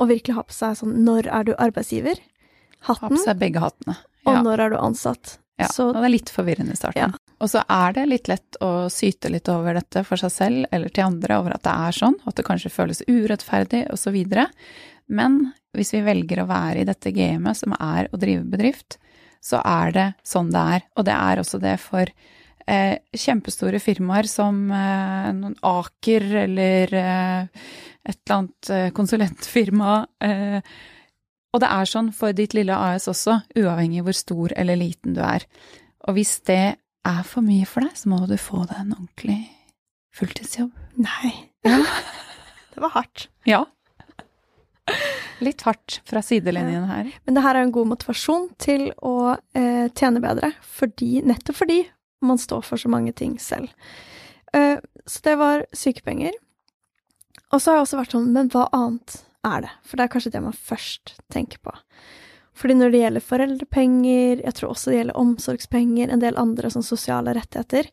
[0.00, 2.20] og virkelig ha på seg sånn når er du arbeidsgiver?
[2.88, 3.14] Ha Hatten.
[3.16, 3.94] på seg begge hattene.
[4.26, 5.36] Og når er du ansatt?
[5.60, 7.14] Ja, Så og det er litt forvirrende i starten.
[7.42, 10.92] Og så er det litt lett å syte litt over dette for seg selv eller
[10.94, 14.18] til andre, over at det er sånn, at det kanskje føles urettferdig osv.
[15.10, 15.40] Men
[15.74, 19.00] hvis vi velger å være i dette gamet som er å drive bedrift,
[19.42, 20.86] så er det sånn det er.
[20.94, 27.62] Og det er også det for eh, kjempestore firmaer som eh, noen Aker eller eh,
[28.06, 29.96] et eller annet eh, konsulentfirma.
[30.22, 30.60] Eh,
[31.52, 35.20] og det er sånn for ditt lille AS også, uavhengig hvor stor eller liten du
[35.26, 35.44] er.
[36.06, 36.78] Og hvis det
[37.08, 39.40] er for mye for deg, så må du få deg en ordentlig
[40.16, 40.72] fulltidsjobb.
[41.02, 41.32] Nei.
[41.66, 41.80] Ja.
[42.72, 43.26] Det var hardt.
[43.44, 43.64] Ja.
[45.44, 47.10] Litt hardt fra sidelinjen her.
[47.26, 51.82] Men det her er en god motivasjon til å eh, tjene bedre, fordi, nettopp fordi
[52.24, 53.68] man står for så mange ting selv.
[54.56, 56.38] Eh, så det var sykepenger.
[57.52, 59.72] Og så har jeg også vært sånn, men hva annet er det?
[59.84, 61.74] For det er kanskje det man først tenker på.
[62.58, 66.84] Fordi når det gjelder foreldrepenger, jeg tror også det gjelder omsorgspenger, en del andre sånn
[66.84, 67.88] sosiale rettigheter,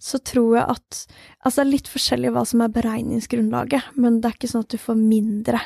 [0.00, 1.02] så tror jeg at
[1.40, 4.74] Altså, det er litt forskjellig hva som er beregningsgrunnlaget, men det er ikke sånn at
[4.74, 5.60] du får mindre.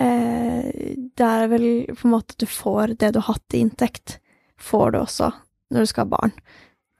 [0.00, 3.60] Eh, det er vel på en måte at du får det du har hatt i
[3.66, 4.16] inntekt,
[4.56, 5.28] får du også
[5.74, 6.34] når du skal ha barn.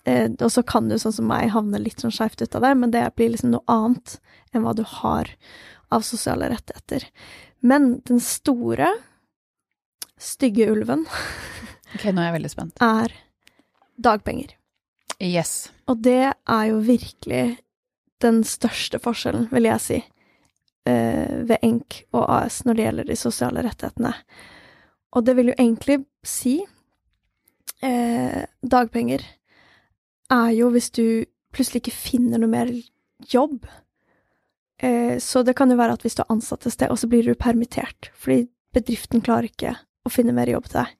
[0.04, 2.74] Eh, og så kan du, sånn som meg, havne litt sånn skeivt ut av det,
[2.80, 4.18] men det blir liksom noe annet
[4.52, 5.30] enn hva du har
[5.94, 7.06] av sosiale rettigheter.
[7.64, 8.92] Men den store,
[10.18, 11.06] stygge ulven
[11.94, 12.82] Ok, nå er jeg veldig spent.
[12.84, 13.14] er
[13.98, 14.52] dagpenger.
[15.24, 15.70] Yes.
[15.88, 17.58] Og det er jo virkelig
[18.22, 19.98] den største forskjellen, vil jeg si,
[20.86, 24.12] eh, ved ENK og AS når det gjelder de sosiale rettighetene.
[25.16, 26.58] Og det vil jo egentlig si
[27.82, 29.24] eh, Dagpenger
[30.30, 32.70] er jo hvis du plutselig ikke finner noe mer
[33.32, 33.64] jobb.
[34.78, 37.08] Eh, så det kan jo være at hvis du er ansatt et sted, og så
[37.10, 38.44] blir du permittert fordi
[38.76, 40.94] bedriften klarer ikke å finne mer jobb til deg.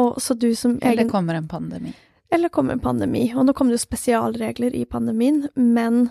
[0.00, 1.92] Og så du som Eller kommer en pandemi.
[2.30, 3.32] eller kommer en pandemi.
[3.34, 6.10] Og nå kom det jo spesialregler i pandemien, men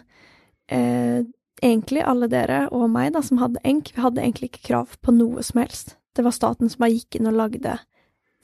[0.68, 1.24] eh,
[1.62, 5.16] egentlig alle dere og meg da, som hadde ENK, vi hadde egentlig ikke krav på
[5.16, 5.96] noe som helst.
[6.16, 7.78] Det var staten som bare gikk inn og lagde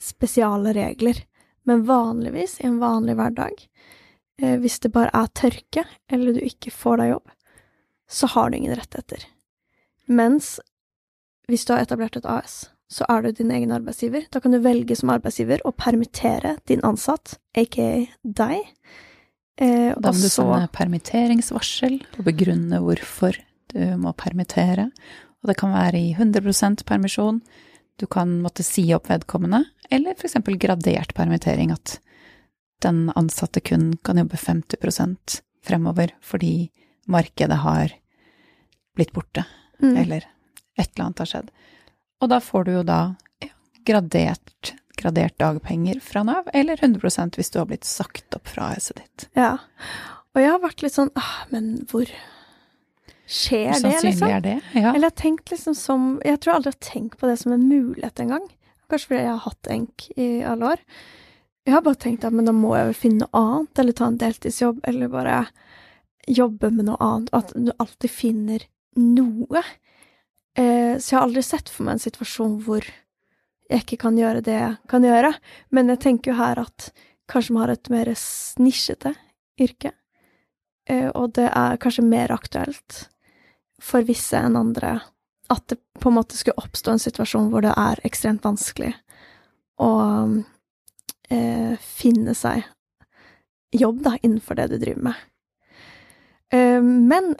[0.00, 1.24] spesiale regler.
[1.66, 3.66] Men vanligvis, i en vanlig hverdag,
[4.40, 7.32] eh, hvis det bare er tørke, eller du ikke får deg jobb,
[8.08, 9.26] så har du ingen rettigheter.
[10.06, 10.60] Mens
[11.50, 14.28] hvis du har etablert et AS, så er du din egen arbeidsgiver.
[14.30, 18.72] Da kan du velge som arbeidsgiver å permittere din ansatt, aka deg.
[19.58, 23.38] Eh, Da må du sende permitteringsvarsel og begrunne hvorfor
[23.72, 24.90] du må permittere.
[25.42, 27.40] Og det kan være i 100% permisjon,
[27.98, 31.98] du kan måtte si opp vedkommende, eller eksempel gradert permittering, at
[32.84, 36.70] den ansatte kun kan jobbe 50% fremover fordi
[37.08, 37.94] markedet har
[38.96, 39.46] blitt borte,
[39.80, 40.26] mm, eller
[40.76, 41.50] et eller annet har skjedd.
[42.22, 43.00] Og da får du jo da
[43.44, 43.52] ja,
[43.88, 49.02] gradert, gradert dagpenger fra Nav, eller 100% hvis du har blitt sagt opp fra AS-et
[49.02, 49.28] ditt.
[49.36, 49.56] Ja.
[50.34, 52.08] Og jeg har vært litt sånn ah, men hvor
[53.26, 54.30] Skjer det, sannsynlig liksom?
[54.30, 54.56] er det?
[54.76, 54.92] Ja.
[54.92, 57.54] Eller jeg har tenkt liksom som Jeg tror aldri jeg har tenkt på det som
[57.56, 58.44] en mulighet engang.
[58.86, 60.84] Kanskje fordi jeg har hatt enk i alle år.
[61.66, 64.06] Jeg har bare tenkt at men da må jeg vel finne noe annet, eller ta
[64.06, 65.40] en deltidsjobb, eller bare
[66.30, 67.32] jobbe med noe annet.
[67.34, 69.62] At du alltid finner noe.
[70.56, 72.86] Eh, så jeg har aldri sett for meg en situasjon hvor
[73.66, 75.34] jeg ikke kan gjøre det jeg kan gjøre.
[75.74, 76.90] Men jeg tenker jo her at
[77.30, 78.12] kanskje man har et mer
[78.62, 79.12] nisjete
[79.60, 79.92] yrke.
[80.88, 83.06] Eh, og det er kanskje mer aktuelt
[83.82, 84.98] for visse enn andre
[85.52, 88.92] at det på en måte skulle oppstå en situasjon hvor det er ekstremt vanskelig
[89.82, 89.90] å
[91.30, 92.64] eh, finne seg
[93.76, 95.26] jobb, da, innenfor det du driver med.
[96.54, 97.34] Eh, men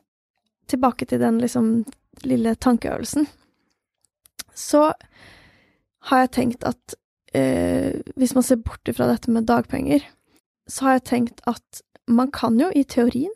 [0.70, 1.70] tilbake til den liksom
[2.24, 3.26] lille tankeøvelsen.
[4.54, 4.92] Så
[6.08, 6.96] har jeg tenkt at
[7.34, 10.04] eh, hvis man ser bort ifra dette med dagpenger,
[10.68, 13.34] så har jeg tenkt at man kan jo i teorien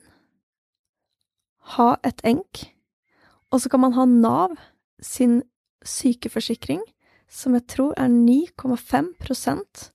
[1.76, 2.64] ha et enk,
[3.50, 4.56] og så kan man ha Nav
[5.02, 5.42] sin
[5.86, 6.82] sykeforsikring,
[7.30, 9.90] som jeg tror er 9,5%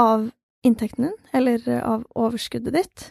[0.00, 0.30] av
[0.64, 3.04] inntekten din, eller av overskuddet ditt.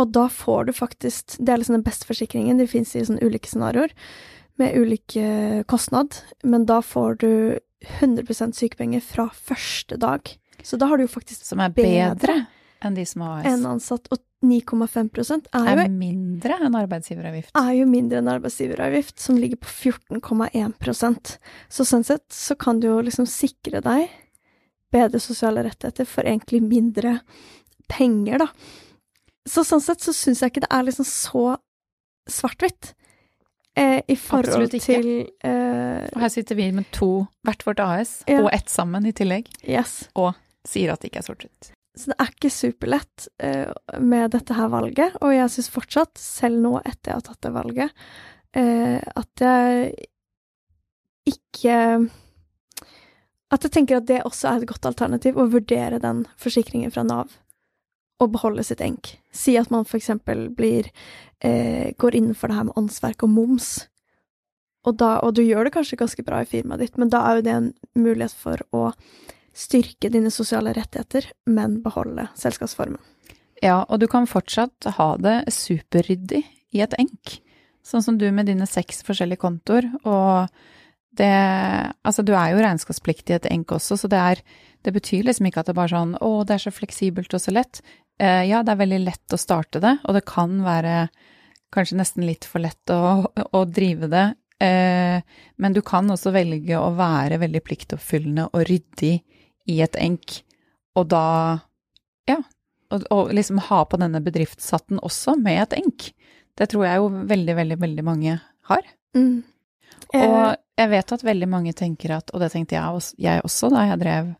[0.00, 2.60] Og da får du faktisk Det er liksom den beste forsikringen.
[2.60, 3.92] Det fins i sånne ulike scenarioer
[4.60, 5.16] med ulik
[5.70, 7.30] kostnad, men da får du
[8.00, 10.26] 100% sykepenger fra første dag.
[10.62, 12.42] Så da har du jo faktisk Som er bedre
[12.80, 15.10] enn de som har en ansatt, og 9,5
[15.52, 17.52] er jo Er mindre enn arbeidsgiveravgift.
[17.56, 21.34] er jo mindre enn arbeidsgiveravgift, som ligger på 14,1%
[21.68, 24.08] Så sånn sett så kan du jo liksom sikre deg
[24.90, 27.20] bedre sosiale rettigheter for egentlig mindre
[27.86, 28.48] penger, da.
[29.48, 31.44] Så sånn sett så syns jeg ikke det er liksom så
[32.30, 32.92] svart-hvitt.
[33.78, 35.06] Eh, I forhold til
[35.46, 38.40] eh, Og her sitter vi med to, hvert vårt AS, Ja.
[38.42, 40.08] og ett sammen i tillegg, Yes.
[40.14, 40.34] og
[40.66, 41.70] sier at det ikke er sort-hvitt.
[41.96, 46.60] Så det er ikke superlett eh, med dette her valget, og jeg syns fortsatt, selv
[46.62, 47.90] nå etter jeg har tatt det valget,
[48.54, 49.94] eh, at jeg
[51.26, 52.10] ikke
[53.52, 57.02] At jeg tenker at det også er et godt alternativ, å vurdere den forsikringen fra
[57.02, 57.32] Nav
[58.20, 59.14] og beholde sitt enk.
[59.32, 60.90] Si at man for eksempel blir
[61.40, 63.70] eh, går innenfor det her med åndsverk og moms,
[64.86, 67.38] og, da, og du gjør det kanskje ganske bra i firmaet ditt, men da er
[67.38, 67.68] jo det en
[68.00, 68.90] mulighet for å
[69.56, 73.00] styrke dine sosiale rettigheter, men beholde selskapsformen.
[73.60, 76.40] Ja, og du kan fortsatt ha det superryddig
[76.72, 77.36] i et enk.
[77.84, 80.48] Sånn som du med dine seks forskjellige kontoer, og
[81.18, 81.30] det
[82.06, 84.42] Altså, du er jo regnskapspliktig i et enk også, så det er
[84.84, 87.42] Det betyr liksom ikke at det er bare sånn Å, det er så fleksibelt og
[87.42, 87.82] så lett.
[88.20, 91.08] Eh, ja, det er veldig lett å starte det, og det kan være
[91.74, 94.24] kanskje nesten litt for lett å, å drive det.
[94.60, 95.20] Eh,
[95.56, 99.14] men du kan også velge å være veldig pliktoppfyllende og ryddig
[99.70, 100.40] i et enk,
[100.98, 101.26] og da
[102.28, 102.40] Ja.
[102.90, 106.08] Og, og liksom ha på denne bedriftshatten også med et enk.
[106.58, 108.88] Det tror jeg jo veldig, veldig, veldig mange har.
[109.14, 109.44] Mm.
[110.14, 113.70] Og jeg vet at veldig mange tenker at, og det tenkte jeg også, jeg også
[113.74, 114.32] da jeg drev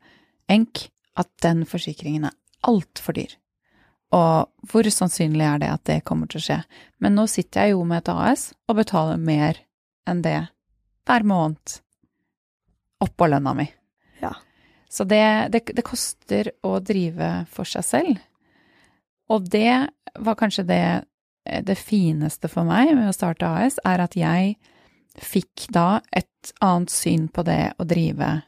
[0.51, 0.87] enk,
[1.21, 2.37] at den forsikringen er
[2.67, 3.35] altfor dyr.
[4.17, 6.59] Og hvor sannsynlig er det at det kommer til å skje?
[6.99, 9.61] Men nå sitter jeg jo med et AS og betaler mer
[10.09, 10.41] enn det
[11.07, 11.77] hver måned
[13.05, 13.69] oppå lønna mi.
[14.21, 14.35] Ja.
[14.91, 15.23] Så det,
[15.55, 18.19] det, det koster å drive for seg selv.
[19.31, 19.87] Og det
[20.19, 20.85] var kanskje det,
[21.47, 24.57] det fineste for meg med å starte AS, er at jeg
[25.19, 28.41] fikk da et annet syn på det å drive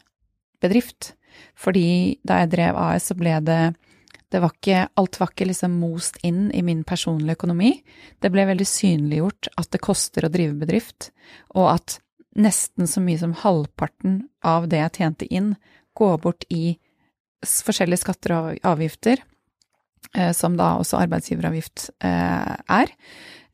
[0.62, 1.14] bedrift.
[1.58, 3.62] Fordi da jeg drev AS, så ble det
[4.32, 7.74] det var ikke, Alt var ikke liksom most inn i min personlige økonomi.
[8.16, 11.10] Det ble veldig synliggjort at det koster å drive bedrift,
[11.52, 11.98] og at
[12.32, 15.52] nesten så mye som halvparten av det jeg tjente inn,
[15.92, 16.78] går bort i
[17.44, 19.20] forskjellige skatter og avgifter,
[20.16, 22.96] eh, som da også arbeidsgiveravgift eh, er.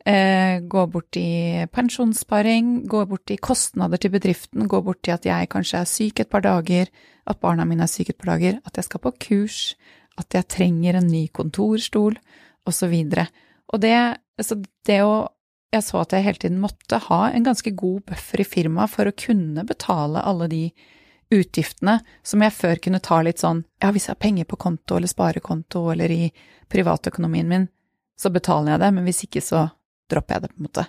[0.09, 5.27] Eh, går bort i pensjonssparing, gå bort i kostnader til bedriften, gå bort i at
[5.29, 6.89] jeg kanskje er syk et par dager,
[7.29, 9.59] at barna mine er syke et par dager, at jeg skal på kurs,
[10.17, 12.17] at jeg trenger en ny kontorstol,
[12.65, 13.27] og så videre.
[13.69, 13.99] Og det,
[14.41, 14.57] så
[14.87, 15.29] det å
[15.69, 19.05] Jeg så at jeg hele tiden måtte ha en ganske god buffer i firmaet for
[19.05, 20.63] å kunne betale alle de
[21.29, 24.97] utgiftene som jeg før kunne ta litt sånn Ja, hvis jeg har penger på konto
[24.97, 26.31] eller sparekonto eller i
[26.73, 27.69] privatøkonomien min,
[28.17, 29.67] så betaler jeg det, men hvis ikke, så
[30.11, 30.87] dropper jeg det, på en måte.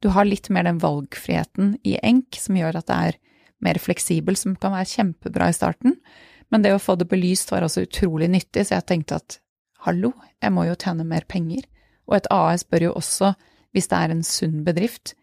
[0.00, 3.20] Du har litt mer den valgfriheten i enk som gjør at det er
[3.60, 5.98] mer fleksibel, som kan være kjempebra i starten.
[6.50, 9.38] Men det å få det belyst var også utrolig nyttig, så jeg tenkte at
[9.84, 11.66] hallo, jeg må jo tjene mer penger.
[12.08, 13.34] Og et AS bør jo også,
[13.76, 15.14] hvis det er en sunn bedrift,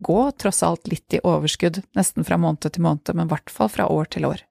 [0.00, 3.68] gå tross alt litt i overskudd, nesten fra måned til måned, men i hvert fall
[3.68, 4.46] fra år til år.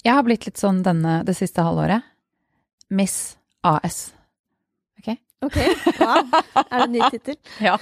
[0.00, 2.06] Jeg har blitt litt sånn denne det siste halvåret.
[2.88, 3.36] Miss
[3.66, 4.12] AS.
[5.40, 5.56] Ok,
[6.00, 6.26] wow.
[6.66, 7.36] Er det en ny tittel?
[7.64, 7.78] Ja.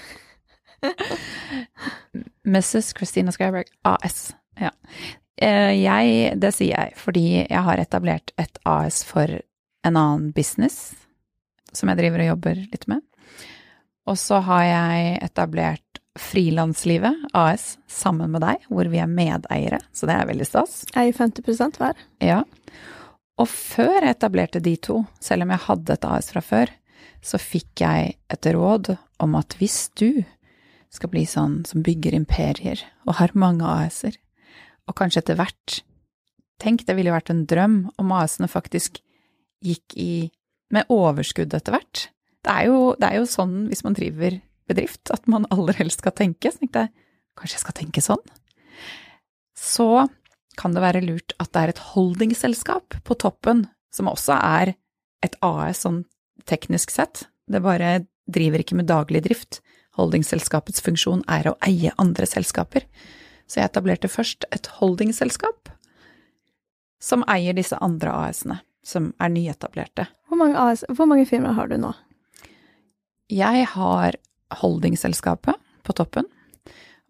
[2.46, 2.92] Mrs.
[2.98, 4.34] Christina Skyberg AS.
[4.60, 4.70] Ja.
[5.42, 9.26] Eh, Jeg, det sier jeg fordi jeg har etablert et AS for
[9.86, 10.94] en annen business
[11.74, 13.02] som jeg driver og jobber litt med.
[14.08, 15.84] Og så har jeg etablert
[16.18, 20.80] Frilanslivet AS sammen med deg, hvor vi er medeiere, så det er veldig stas.
[20.98, 22.00] Eier 50% hver.
[22.24, 22.40] Ja.
[23.38, 26.72] Og før jeg etablerte de to, selv om jeg hadde et AS fra før,
[27.22, 30.24] så fikk jeg et råd om at hvis du
[30.94, 34.16] skal bli sånn som bygger imperier og har mange AS-er,
[34.88, 35.82] og kanskje etter hvert
[36.58, 38.96] Tenk, det ville vært en drøm om AS-ene faktisk
[39.62, 40.12] gikk i
[40.74, 42.08] med overskudd etter hvert.
[42.42, 46.02] Det er, jo, det er jo sånn hvis man driver bedrift, at man aller helst
[46.02, 46.50] skal tenke.
[46.50, 46.92] Så tenkte jeg
[47.38, 48.24] kanskje jeg skal tenke sånn?
[49.54, 49.88] Så
[50.58, 54.74] kan det være lurt at det er et holdingselskap på toppen, som også er
[55.24, 56.02] et AS sånn
[56.48, 57.26] teknisk sett.
[57.48, 59.60] Det bare driver ikke med daglig drift.
[59.98, 62.86] Holdingselskapets funksjon er å eie andre selskaper.
[63.48, 65.72] Så jeg etablerte først et holdingselskap
[67.02, 70.08] som eier disse andre AS-ene, som er nyetablerte.
[70.28, 71.92] Hvor mange, AS, hvor mange firmaer har du nå?
[73.32, 74.18] Jeg har
[74.60, 75.56] holdingselskapet
[75.86, 76.26] på toppen,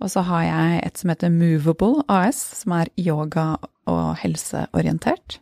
[0.01, 3.59] og så har jeg et som heter Movable AS, som er yoga-
[3.91, 5.39] og helseorientert.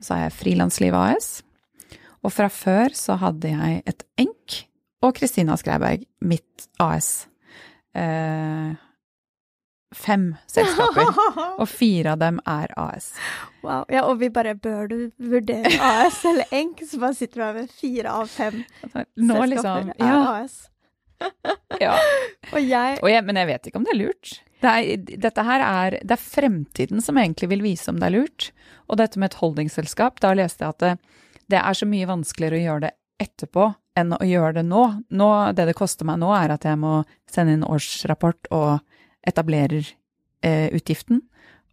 [0.00, 1.42] Så har jeg Frilansliv AS.
[2.24, 4.62] Og fra før så hadde jeg et ENK
[5.04, 7.26] og Kristina Skreiberg, mitt AS.
[7.96, 8.72] Eh,
[9.96, 11.08] fem selskaper,
[11.60, 13.12] og fire av dem er AS.
[13.64, 13.84] Wow.
[13.90, 17.56] Ja, og vi bare Bør du vurdere AS eller ENK, så bare sitter du her
[17.60, 20.20] med fire av fem Nå selskaper liksom er Ja.
[20.40, 20.60] AS.
[21.84, 21.96] Ja.
[22.52, 24.32] Og jeg Og jeg, men jeg vet ikke om det er lurt.
[24.60, 28.16] Det er, dette her er, det er fremtiden som egentlig vil vise om det er
[28.18, 28.50] lurt.
[28.90, 31.20] Og dette med et holdingselskap, da leste jeg at det,
[31.52, 34.84] det er så mye vanskeligere å gjøre det etterpå enn å gjøre det nå.
[35.08, 35.30] nå.
[35.56, 37.00] Det det koster meg nå, er at jeg må
[37.30, 38.78] sende inn årsrapport og
[39.26, 39.84] etablerer
[40.46, 41.20] eh, utgiften,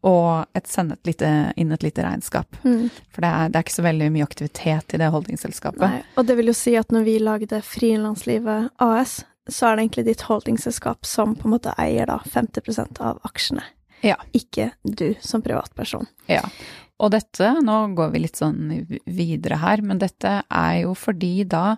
[0.07, 2.59] og et, sende et lite, inn et lite regnskap.
[2.63, 2.89] Mm.
[3.13, 6.03] For det er, det er ikke så veldig mye aktivitet i det holdingsselskapet Nei.
[6.19, 10.05] Og det vil jo si at når vi lagde Frilanslivet AS, så er det egentlig
[10.09, 13.63] ditt holdingselskap som på en måte eier da 50% av aksjene.
[14.05, 14.17] Ja.
[14.37, 16.05] Ikke du som privatperson.
[16.29, 16.43] Ja.
[16.97, 18.71] Og dette, nå går vi litt sånn
[19.05, 21.77] videre her, men dette er jo fordi da,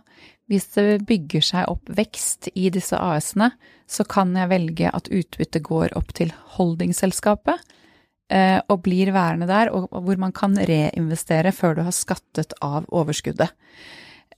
[0.52, 3.52] hvis det bygger seg opp vekst i disse AS-ene,
[3.90, 7.60] så kan jeg velge at utbyttet går opp til holdingselskapet
[8.32, 12.56] eh, og blir værende der, og, og hvor man kan reinvestere før du har skattet
[12.64, 13.52] av overskuddet.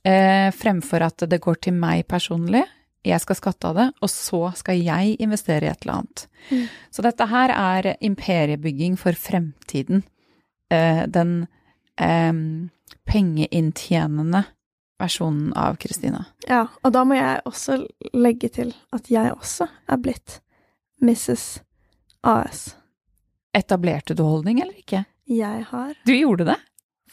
[0.02, 2.64] Eh, fremfor at det går til meg personlig,
[3.02, 6.24] jeg skal skatte av det, og så skal jeg investere i et eller annet.
[6.50, 6.64] Mm.
[6.94, 10.04] Så dette her er imperiebygging for fremtiden.
[10.70, 11.46] Eh, den
[11.98, 12.32] eh,
[13.10, 14.44] pengeinntjenende
[15.02, 16.24] versjonen av Kristina.
[16.46, 17.80] Ja, og da må jeg også
[18.14, 20.38] legge til at jeg også er blitt
[21.02, 21.62] Mrs.
[22.22, 22.68] AS.
[23.52, 25.04] Etablerte du holdning eller ikke?
[25.28, 26.58] Jeg har Du gjorde det?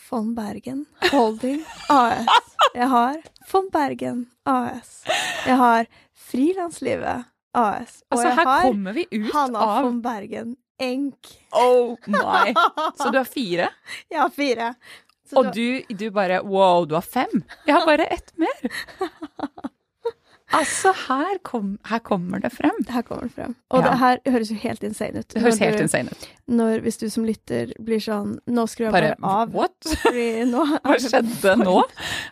[0.10, 2.26] Von Bergen Holding AS.
[2.74, 3.18] Jeg har
[3.52, 5.04] von Bergen AS.
[5.46, 5.86] Jeg har
[6.30, 8.02] Frilanslivet AS.
[8.12, 11.32] Og Altså, her har kommer vi ut Hanna av von Bergen Enk.
[11.52, 12.54] Oh my!
[12.98, 13.70] Så du har fire?
[14.10, 14.74] Jeg har fire.
[15.30, 17.44] Så Og du, du bare wow, du har fem?
[17.68, 18.72] Jeg har bare ett mer.
[20.52, 22.72] Altså, her, kom, her kommer det frem.
[22.90, 23.56] Her kommer det frem.
[23.70, 23.90] Og Ja.
[23.92, 25.28] det her høres jo helt insane ut.
[25.30, 26.28] Det høres helt du- insane ut.
[26.50, 29.54] Når, hvis du som lytter blir sånn Nå skrur jeg Bare bare av.
[29.54, 29.78] what?
[30.50, 31.84] Nå Hva skjedde nå?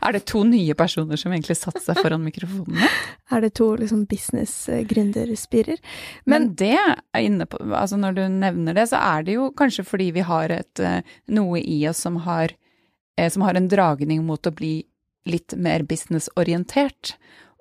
[0.02, 2.90] Er det to nye personer som egentlig satte seg foran mikrofonene?
[3.32, 5.78] er det to liksom business-gründerspirer.
[6.26, 9.52] Men, Men det er inne på Altså når du nevner det, så er det jo
[9.52, 12.54] kanskje fordi vi har et eh, noe i oss som har
[13.18, 14.86] eh, som har en dragning mot å bli
[15.28, 17.16] litt mer businessorientert,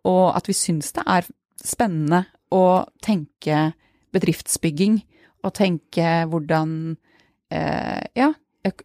[0.07, 1.27] og at vi syns det er
[1.67, 2.63] spennende å
[3.03, 3.73] tenke
[4.15, 5.01] bedriftsbygging
[5.45, 6.71] og tenke hvordan
[7.53, 8.31] eh, ja,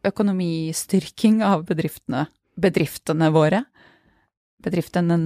[0.05, 2.25] økonomistyrking av bedriftene,
[2.61, 3.63] bedriftene våre.
[4.61, 5.17] Bedriftene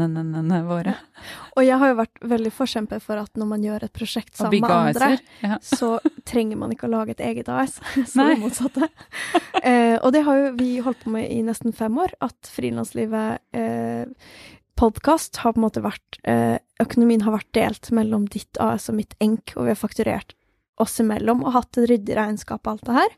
[0.63, 0.93] våre.
[1.57, 4.61] Og jeg har jo vært veldig forkjemper for at når man gjør et prosjekt sammen
[4.63, 5.57] med andre, Ja.
[5.59, 7.75] så trenger man ikke å lage et eget AS.
[8.13, 8.29] Så Nei.
[8.35, 8.87] det motsatte.
[9.61, 13.41] eh, og det har jo vi holdt på med i nesten fem år, at Frilanslivet
[13.51, 14.05] eh,
[14.75, 18.97] podkast har på en måte vært eh, Økonomien har vært delt mellom ditt AS og
[18.97, 20.35] mitt ENK, og vi har fakturert
[20.81, 23.13] oss imellom og hatt et ryddig regnskap og alt det her.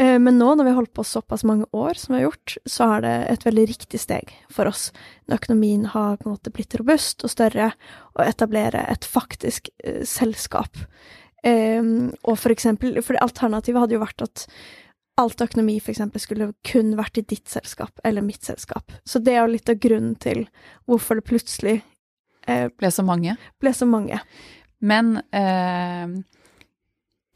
[0.00, 2.56] Eh, Men nå når vi har holdt på såpass mange år som vi har gjort,
[2.64, 4.88] så er det et veldig riktig steg for oss,
[5.28, 7.72] når økonomien har på en måte blitt robust og større,
[8.16, 10.80] å etablere et faktisk eh, selskap.
[11.44, 11.84] Eh,
[12.24, 14.48] og for eksempel, for alternativet hadde jo vært at
[15.18, 18.92] alt økonomi eksempel skulle kun vært i ditt selskap eller mitt selskap.
[19.04, 20.44] Så det er jo litt av grunnen til
[20.88, 21.80] hvorfor det plutselig
[22.46, 23.04] eh, Ble så
[23.60, 24.20] ble så mange.
[24.78, 26.14] Men eh,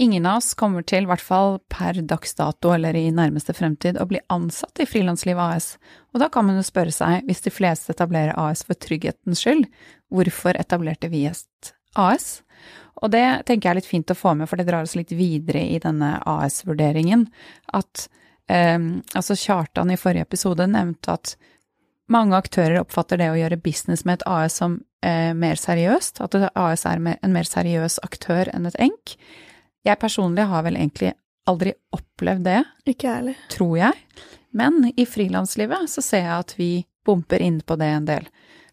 [0.02, 3.98] ingen av oss kommer til, i hvert fall per dags dato eller i nærmeste fremtid,
[3.98, 5.74] å bli ansatt i Frilansliv AS.
[6.14, 9.66] Og da kan man jo spørre seg, hvis de fleste etablerer AS for trygghetens skyld,
[10.12, 12.40] hvorfor etablerte vi et AS?
[13.02, 15.12] Og det tenker jeg er litt fint å få med, for det drar oss litt
[15.16, 17.26] videre i denne AS-vurderingen.
[17.74, 18.06] At
[18.46, 18.78] eh,
[19.18, 21.34] altså Kjartan i forrige episode nevnte at
[22.12, 26.36] mange aktører oppfatter det å gjøre business med et AS som eh, mer seriøst, at
[26.38, 29.16] et AS er en mer seriøs aktør enn et enk.
[29.86, 31.14] Jeg personlig har vel egentlig
[31.50, 33.36] aldri opplevd det, Ikke ærlig.
[33.50, 33.98] tror jeg.
[34.54, 36.70] Men i frilanslivet så ser jeg at vi
[37.06, 38.28] bumper inn på det en del.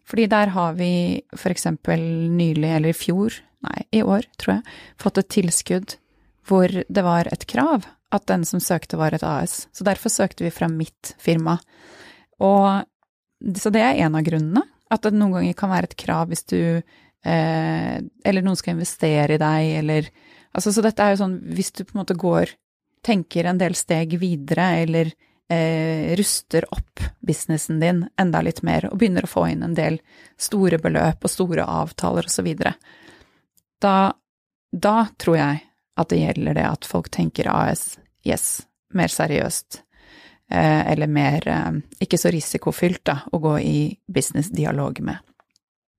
[0.06, 2.02] Fordi der har vi for eksempel
[2.34, 3.34] nylig, eller i fjor,
[3.66, 5.96] nei, i år, tror jeg, fått et tilskudd
[6.48, 9.68] hvor det var et krav at den som søkte var et AS.
[9.72, 11.58] Så derfor søkte vi fra mitt firma.
[12.42, 12.82] Og
[13.56, 14.64] så det er en av grunnene.
[14.90, 19.36] At det noen ganger kan være et krav hvis du eh, Eller noen skal investere
[19.36, 20.10] i deg, eller
[20.50, 22.56] Altså, så dette er jo sånn hvis du på en måte går
[23.06, 25.12] Tenker en del steg videre, eller
[25.48, 30.00] eh, ruster opp businessen din enda litt mer, og begynner å få inn en del
[30.36, 32.74] store beløp og store avtaler og så videre,
[33.82, 34.12] da,
[34.72, 35.62] da tror jeg
[36.00, 38.62] at det gjelder det at folk tenker AS, yes,
[38.96, 39.82] mer seriøst,
[40.52, 43.78] eh, eller mer eh, ikke så risikofylt da, å gå i
[44.08, 45.18] businessdialog med.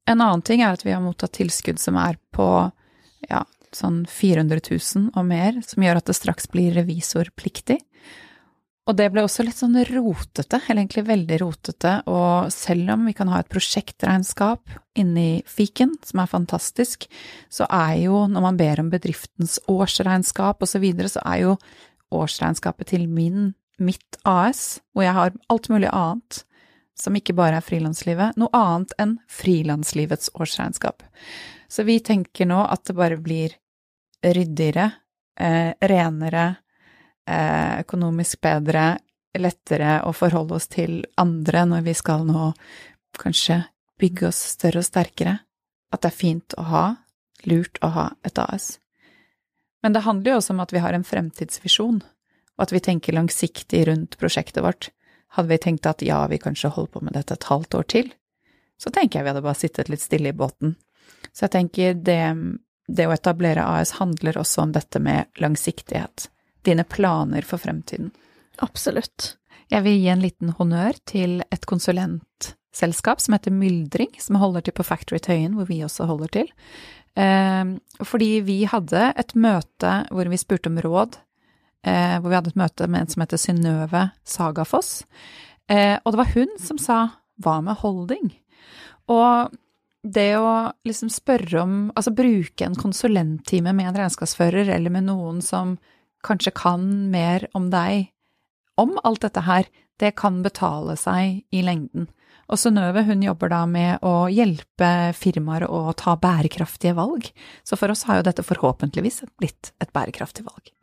[0.09, 2.47] En annen ting er at vi har mottatt tilskudd som er på
[3.29, 3.43] ja,
[3.75, 7.77] sånn 400 000 og mer, som gjør at det straks blir revisorpliktig.
[8.89, 13.13] Og det ble også litt sånn rotete, eller egentlig veldig rotete, og selv om vi
[13.13, 17.05] kan ha et prosjektregnskap inni fiken, som er fantastisk,
[17.53, 21.57] så er jo, når man ber om bedriftens årsregnskap og så videre, så er jo
[22.11, 26.41] årsregnskapet til min, mitt AS, hvor jeg har alt mulig annet,
[26.97, 31.05] som ikke bare er frilanslivet, noe annet enn frilanslivets årsregnskap.
[31.71, 33.53] Så vi tenker nå at det bare blir
[34.25, 34.89] ryddigere,
[35.39, 36.49] eh, renere,
[37.29, 38.97] økonomisk bedre,
[39.37, 42.51] lettere å forholde oss til andre når vi skal nå
[43.19, 43.61] kanskje
[44.01, 45.37] bygge oss større og sterkere.
[45.91, 46.85] At det er fint å ha,
[47.47, 48.77] lurt å ha et AS.
[49.81, 53.17] Men det handler jo også om at vi har en fremtidsvisjon, og at vi tenker
[53.17, 54.89] langsiktig rundt prosjektet vårt.
[55.35, 58.11] Hadde vi tenkt at ja, vi kanskje holder på med dette et halvt år til,
[58.81, 60.75] så tenker jeg vi hadde bare sittet litt stille i båten.
[61.31, 62.21] Så jeg tenker det,
[62.87, 66.30] det å etablere AS handler også om dette med langsiktighet.
[66.67, 68.11] Dine planer for fremtiden.
[68.61, 69.35] Absolutt.
[69.71, 74.75] Jeg vil gi en liten honnør til et konsulentselskap som heter Myldring, som holder til
[74.75, 76.51] på Factory Tøyen, hvor vi også holder til.
[77.15, 77.63] Eh,
[78.03, 81.17] fordi vi hadde et møte hvor vi spurte om råd,
[81.87, 85.05] eh, hvor vi hadde et møte med en som heter Synnøve Sagafoss,
[85.67, 86.99] eh, og det var hun som sa
[87.41, 88.31] hva med holding?
[89.11, 89.51] Og
[90.01, 95.41] det å liksom spørre om, altså bruke en konsulenttime med en regnskapsfører eller med noen
[95.45, 95.75] som
[96.25, 98.11] kanskje kan mer om deg,
[98.79, 99.69] om alt dette her,
[100.01, 102.09] det kan betale seg i lengden.
[102.51, 107.29] Og Synnøve hun jobber da med å hjelpe firmaer å ta bærekraftige valg,
[107.63, 110.73] så for oss har jo dette forhåpentligvis blitt et bærekraftig valg.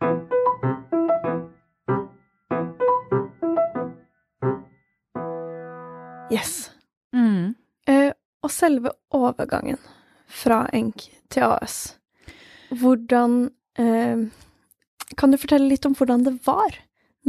[6.32, 6.70] Yes.
[7.16, 7.55] Mm.
[7.89, 8.12] Eh,
[8.45, 9.80] og selve overgangen
[10.28, 11.99] fra ENK til AS,
[12.72, 13.49] hvordan
[13.80, 14.28] eh,
[15.16, 16.76] Kan du fortelle litt om hvordan det var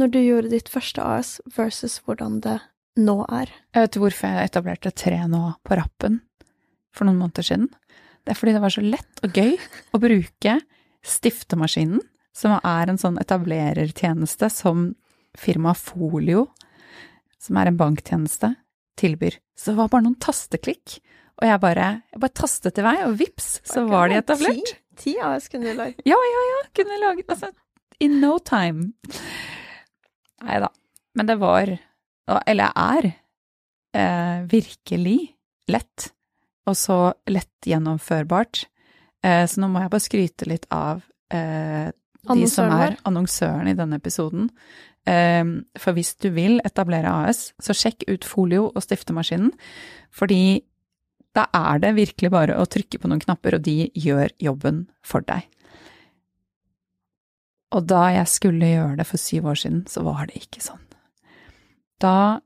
[0.00, 2.58] når du gjorde ditt første AS, versus hvordan det
[3.00, 3.50] nå er?
[3.74, 6.20] Jeg vet hvorfor jeg etablerte tre nå på rappen
[6.94, 7.68] for noen måneder siden.
[8.24, 9.54] Det er fordi det var så lett og gøy
[9.96, 10.56] å bruke
[11.06, 12.02] stiftemaskinen,
[12.36, 14.90] som er en sånn etablerertjeneste som
[15.38, 16.48] firmaet Folio,
[17.40, 18.52] som er en banktjeneste,
[19.00, 19.38] tilbyr.
[19.56, 20.98] Så det var bare noen tasteklikk,
[21.40, 24.74] og jeg bare, jeg bare tastet i vei, og vips, så var de etablert.
[25.00, 26.04] Ti, AS kunne du lage.
[26.04, 27.48] Ja, ja, ja, kunne laget altså
[28.00, 28.92] in no time.
[30.44, 30.70] Nei da.
[31.18, 31.72] Men det var,
[32.46, 33.12] eller er,
[33.94, 35.18] eh, virkelig
[35.70, 36.10] lett,
[36.66, 36.98] og så
[37.30, 38.64] lett gjennomførbart.
[39.24, 41.02] Eh, så nå må jeg bare skryte litt av
[41.34, 41.90] eh,
[42.30, 44.48] de som er annonsøren i denne episoden.
[45.08, 45.44] Eh,
[45.80, 49.52] for hvis du vil etablere AS, så sjekk ut Folio og stiftemaskinen,
[50.14, 50.62] fordi
[51.36, 55.22] da er det virkelig bare å trykke på noen knapper, og de gjør jobben for
[55.26, 55.46] deg.
[57.70, 60.82] Og da jeg skulle gjøre det for syv år siden, så var det ikke sånn.
[62.02, 62.40] Da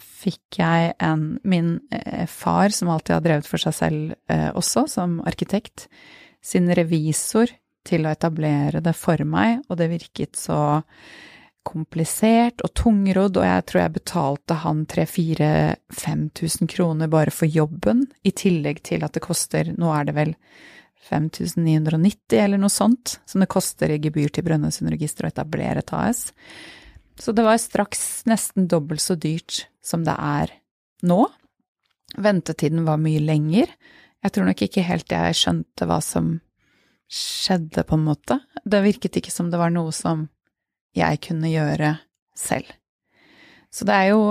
[0.00, 4.86] fikk jeg en Min eh, far, som alltid har drevet for seg selv eh, også,
[4.88, 5.88] som arkitekt,
[6.40, 7.52] sin revisor
[7.86, 10.80] til å etablere det for meg, og det virket så
[11.66, 18.32] komplisert og tungrodd, og jeg tror jeg betalte han 3000-5000 kroner bare for jobben, i
[18.32, 20.34] tillegg til at det koster, nå er det vel
[21.08, 26.28] 5990 eller noe sånt, som det koster i gebyr til Brønnøysundregisteret å etablere et AS.
[27.20, 30.52] Så det var straks nesten dobbelt så dyrt som det er
[31.06, 31.24] nå.
[32.20, 33.72] Ventetiden var mye lenger.
[34.20, 36.38] Jeg tror nok ikke helt jeg skjønte hva som
[37.10, 38.38] skjedde, på en måte.
[38.64, 40.28] Det virket ikke som det var noe som
[40.96, 41.96] jeg kunne gjøre
[42.38, 42.68] selv.
[43.70, 44.22] Så det er jo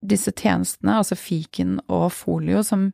[0.00, 2.90] disse tjenestene, altså fiken og folio, som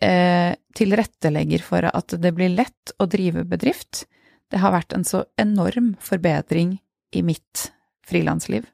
[0.00, 4.04] eh, tilrettelegger for at det blir lett å drive bedrift.
[4.50, 6.78] Det har vært en så enorm forbedring
[7.14, 7.70] i mitt
[8.06, 8.66] frilansliv.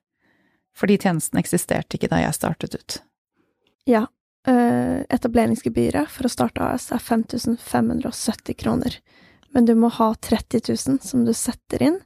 [0.76, 2.98] Fordi tjenesten eksisterte ikke da jeg startet ut.
[3.88, 4.06] Ja.
[4.46, 8.98] Eh, etableringsgebyret for å starte AS er 5570 kroner.
[9.50, 12.00] Men du må ha 30 000 som du setter inn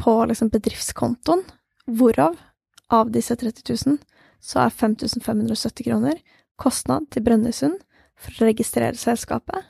[0.00, 1.44] på liksom bedriftskontoen,
[1.86, 2.38] hvorav
[2.90, 3.98] av disse 30 000
[4.40, 6.18] så er 5570 kroner
[6.60, 7.78] kostnad til Brønnøysund
[8.20, 9.68] for å registrere selskapet,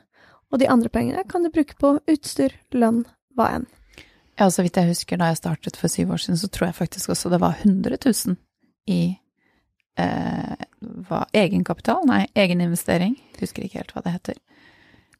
[0.51, 3.05] og de andre pengene kan du bruke på utstyr, lønn,
[3.37, 3.67] hva enn.
[4.39, 6.79] Ja, så vidt jeg husker da jeg startet for syv år siden, så tror jeg
[6.79, 8.37] faktisk også det var 100 000
[8.91, 9.01] i
[10.01, 10.63] eh,
[11.07, 14.39] hva, egenkapital, nei, egeninvestering, husker ikke helt hva det heter.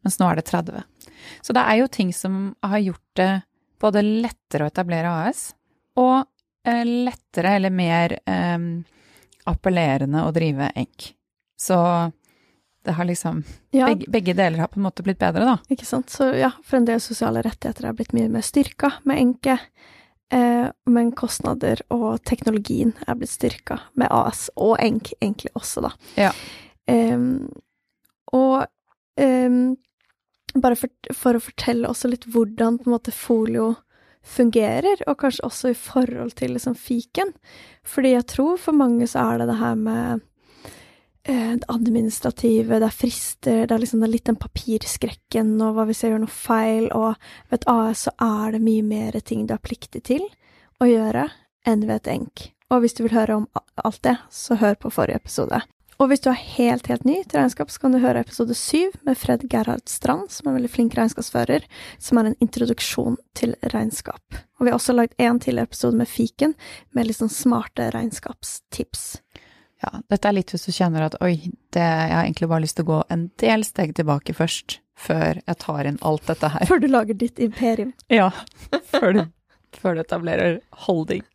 [0.02, 0.84] Mens nå er det 30.
[1.46, 3.32] Så det er jo ting som har gjort det
[3.82, 5.52] både lettere å etablere AS,
[6.02, 6.24] og
[6.66, 8.66] eh, lettere eller mer eh,
[9.52, 11.12] appellerende å drive ENK.
[11.62, 11.78] Så
[12.84, 13.86] det har liksom ja.
[13.86, 15.58] begge, begge, deler har på en måte blitt bedre, da.
[15.70, 16.10] Ikke sant.
[16.10, 19.58] Så ja, for en del sosiale rettigheter har blitt mye mer styrka med enke.
[20.34, 25.94] Eh, men kostnader og teknologien er blitt styrka med AS og ENK egentlig også, da.
[26.18, 26.32] Ja.
[26.90, 27.28] Eh,
[28.32, 28.58] og
[29.22, 29.62] eh,
[30.56, 33.76] bare for, for, å fortelle også litt hvordan på en måte folio
[34.22, 37.32] fungerer, og kanskje også i forhold til liksom fiken.
[37.88, 40.26] Fordi jeg tror for mange så er det det her med
[41.26, 45.86] det administrative, det er frister, det er liksom det er litt den papirskrekken, og hva
[45.90, 47.14] hvis jeg gjør noe feil, og
[47.52, 50.26] ved et AS så er det mye mer ting du er pliktig til
[50.82, 51.28] å gjøre
[51.68, 52.48] enn ved et ENK.
[52.72, 53.48] Og hvis du vil høre om
[53.84, 55.62] alt det, så hør på forrige episode.
[56.02, 58.96] Og hvis du er helt, helt ny til regnskap, så kan du høre episode syv
[59.06, 61.68] med Fred Gerhard Strand, som er en veldig flink regnskapsfører,
[62.02, 64.40] som er en introduksjon til regnskap.
[64.58, 66.56] Og vi har også lagd en til episode med Fiken,
[66.98, 69.20] med litt sånn smarte regnskapstips.
[69.82, 71.36] Ja, dette er litt hvis du kjenner at oi,
[71.74, 75.42] det, jeg har egentlig bare lyst til å gå en del steg tilbake først, før
[75.42, 76.68] jeg tar inn alt dette her.
[76.70, 77.96] Før du lager ditt imperium.
[78.14, 78.30] Ja.
[78.92, 79.22] Før du,
[79.74, 81.26] før du etablerer holding.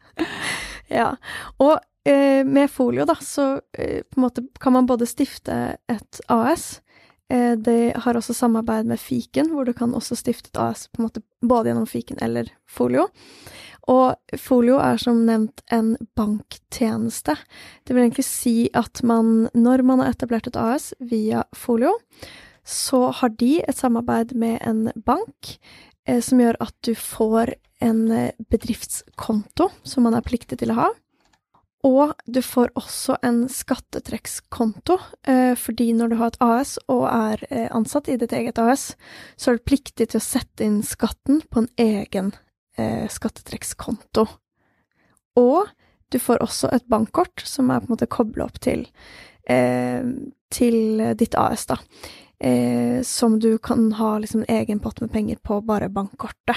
[0.93, 1.17] Ja.
[1.59, 6.21] Og eh, med folio, da, så eh, på en måte kan man både stifte et
[6.31, 6.69] AS.
[7.33, 11.03] Eh, det har også samarbeid med Fiken, hvor du kan også stifte et AS på
[11.03, 13.09] en måte både gjennom Fiken eller folio.
[13.87, 17.37] Og Folio er som nevnt en banktjeneste.
[17.87, 21.95] Det vil egentlig si at man, når man har etablert et AS via Folio,
[22.67, 25.55] så har de et samarbeid med en bank
[26.09, 27.55] eh, som gjør at du får
[27.87, 30.89] en eh, bedriftskonto som man er pliktig til å ha.
[31.87, 34.97] Og du får også en skattetrekkskonto,
[35.29, 38.97] eh, fordi når du har et AS og er eh, ansatt i ditt eget AS,
[39.37, 42.33] så er du pliktig til å sette inn skatten på en egen
[42.79, 44.27] eh, skattetrekkskonto.
[45.37, 45.73] Og
[46.13, 48.87] du får også et bankkort som er på en måte kobla opp til,
[49.49, 50.03] eh,
[50.51, 51.81] til ditt AS, da.
[52.39, 56.57] Eh, som du kan ha liksom en egen pott med penger på bare bankkortet.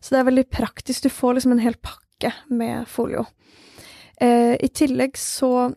[0.00, 1.02] Så det er veldig praktisk.
[1.02, 3.24] Du får liksom en hel pakke med folio.
[4.20, 5.72] Eh, I tillegg så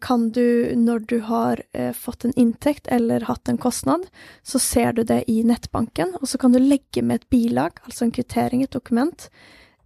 [0.00, 4.06] kan du, når du har eh, fått en inntekt eller hatt en kostnad,
[4.42, 8.06] så ser du det i nettbanken, og så kan du legge med et bilag, altså
[8.06, 9.28] en kvittering, et dokument,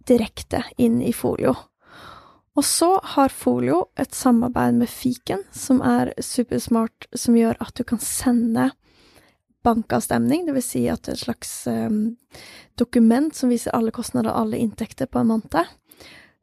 [0.07, 1.55] direkte inn i Folio.
[2.55, 7.83] Og så har Folio et samarbeid med Fiken, som er supersmart, som gjør at du
[7.83, 8.69] kan sende
[9.65, 10.69] bankavstemning, dvs.
[10.71, 12.15] Si at det er et slags um,
[12.79, 15.51] dokument som viser alle kostnader og alle inntekter på en måned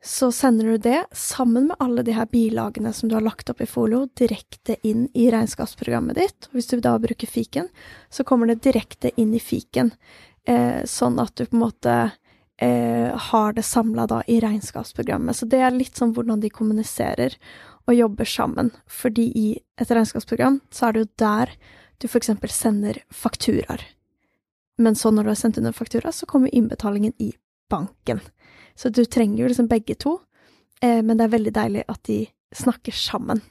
[0.05, 3.61] så sender du det sammen med alle de her bilagene som du har lagt opp
[3.63, 6.49] i folio, direkte inn i regnskapsprogrammet ditt.
[6.51, 7.69] Hvis du da bruker fiken,
[8.11, 9.93] så kommer det direkte inn i fiken,
[10.47, 11.95] eh, sånn at du på en måte
[12.59, 15.39] eh, har det samla da i regnskapsprogrammet.
[15.39, 17.39] Så det er litt sånn hvordan de kommuniserer
[17.87, 18.73] og jobber sammen.
[18.91, 19.49] Fordi i
[19.79, 21.55] et regnskapsprogram så er det jo der
[22.03, 23.87] du for eksempel sender fakturaer.
[24.83, 27.33] Men så når du har sendt inn en faktura, så kommer innbetalingen i
[27.71, 28.19] banken.
[28.79, 30.19] Så du trenger jo liksom begge to,
[30.83, 32.25] eh, men det er veldig deilig at de
[32.57, 33.43] snakker sammen.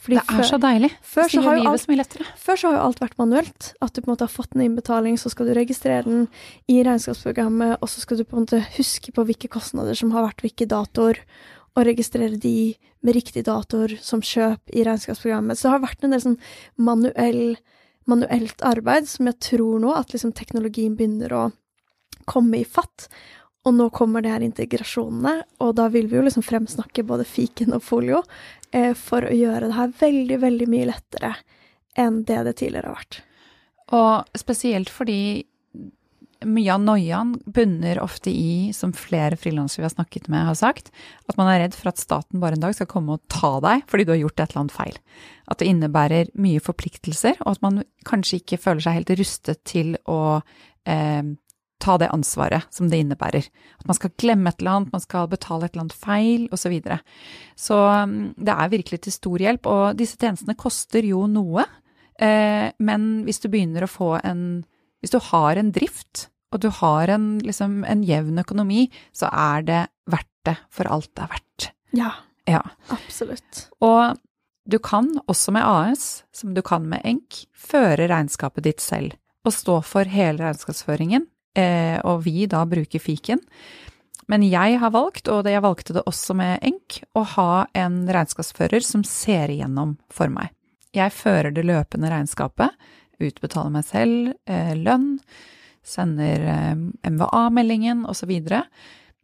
[0.00, 0.88] Fordi det er så deilig.
[1.04, 2.26] Før så, har jo alt, så mye lettere.
[2.40, 3.66] før så har jo alt vært manuelt.
[3.84, 6.22] At du på en måte har fått en innbetaling, så skal du registrere den
[6.72, 10.24] i regnskapsprogrammet, og så skal du på en måte huske på hvilke kostnader som har
[10.30, 11.20] vært hvilke datoer,
[11.76, 12.72] og registrere de
[13.04, 15.58] med riktig datoer som kjøp i regnskapsprogrammet.
[15.58, 16.40] Så det har vært en del sånn
[16.80, 17.44] manuell,
[18.08, 21.44] manuelt arbeid som jeg tror nå at liksom teknologien begynner å
[22.30, 23.08] komme i fatt.
[23.68, 27.74] Og nå kommer det her integrasjonene, og da vil vi jo liksom fremsnakke både fiken
[27.76, 28.22] og folio
[28.72, 31.34] eh, for å gjøre det her veldig, veldig mye lettere
[31.98, 33.20] enn det det tidligere har vært.
[34.00, 35.20] Og spesielt fordi
[36.46, 40.88] mye av noiaen bunner ofte i, som flere frilansere vi har snakket med har sagt,
[41.28, 43.84] at man er redd for at staten bare en dag skal komme og ta deg
[43.90, 44.96] fordi du har gjort et eller annet feil.
[45.52, 49.94] At det innebærer mye forpliktelser, og at man kanskje ikke føler seg helt rustet til
[50.08, 50.40] å
[50.88, 51.34] eh,
[51.80, 53.46] ta det ansvaret som det innebærer.
[53.80, 56.62] At man skal glemme et eller annet, man skal betale et eller annet feil, osv.
[56.62, 56.98] Så, videre.
[57.58, 61.64] så um, det er virkelig til stor hjelp, og disse tjenestene koster jo noe.
[62.20, 64.42] Eh, men hvis du begynner å få en
[65.00, 69.62] Hvis du har en drift, og du har en, liksom, en jevn økonomi, så er
[69.64, 69.78] det
[70.12, 71.70] verdt det for alt det er verdt.
[71.96, 72.10] Ja,
[72.50, 72.60] Ja.
[72.92, 73.70] absolutt.
[73.80, 74.18] Og
[74.68, 79.16] du kan, også med AS, som du kan med ENK, føre regnskapet ditt selv
[79.46, 81.24] og stå for hele regnskapsføringen,
[81.58, 83.40] og vi da bruker fiken.
[84.30, 88.84] Men jeg har valgt, og jeg valgte det også med ENK, å ha en regnskapsfører
[88.86, 90.52] som ser igjennom for meg.
[90.94, 92.74] Jeg fører det løpende regnskapet,
[93.20, 95.16] utbetaler meg selv eh, lønn,
[95.86, 98.32] sender eh, MVA-meldingen osv.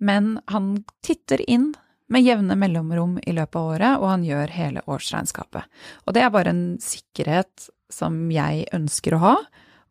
[0.03, 0.73] Men han
[1.07, 1.71] titter inn
[2.13, 5.67] med jevne mellomrom i løpet av året, og han gjør hele årsregnskapet.
[6.07, 9.37] Og det er bare en sikkerhet som jeg ønsker å ha,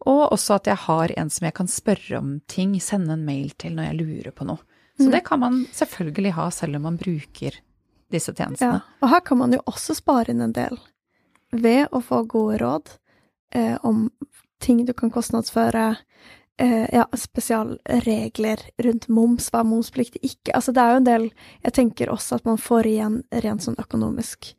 [0.05, 3.49] og også at jeg har en som jeg kan spørre om ting, sende en mail
[3.57, 4.59] til når jeg lurer på noe.
[4.97, 5.11] Så Mm.
[5.11, 7.51] det kan man selvfølgelig ha selv om man bruker
[8.11, 8.81] disse Ja, tjenestene.
[9.01, 10.77] og her kan man jo også spare inn en del
[11.51, 12.89] ved å få gode råd
[13.51, 14.09] eh, om
[14.59, 15.97] ting du kan kostnadsføre,
[16.59, 20.53] eh, ja, spesialregler rundt moms, hva er momspliktig ikke.
[20.55, 21.25] Altså det er jo en del
[21.63, 24.53] Jeg tenker også at man får igjen rent sånn økonomisk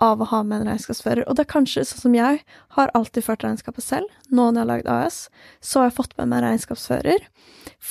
[0.00, 1.26] av å ha med en regnskapsfører.
[1.28, 2.40] Og det er kanskje sånn som jeg
[2.76, 4.08] har alltid ført regnskapet selv.
[4.32, 5.18] Nå når jeg har lagd AS,
[5.60, 7.26] så har jeg fått med meg regnskapsfører,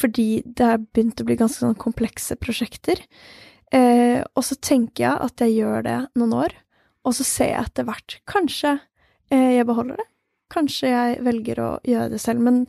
[0.01, 3.03] fordi det har begynt å bli ganske sånn komplekse prosjekter.
[3.76, 6.55] Eh, og så tenker jeg at jeg gjør det noen år,
[7.05, 8.72] og så ser jeg etter hvert Kanskje
[9.30, 10.07] eh, jeg beholder det,
[10.49, 12.41] kanskje jeg velger å gjøre det selv.
[12.45, 12.64] Men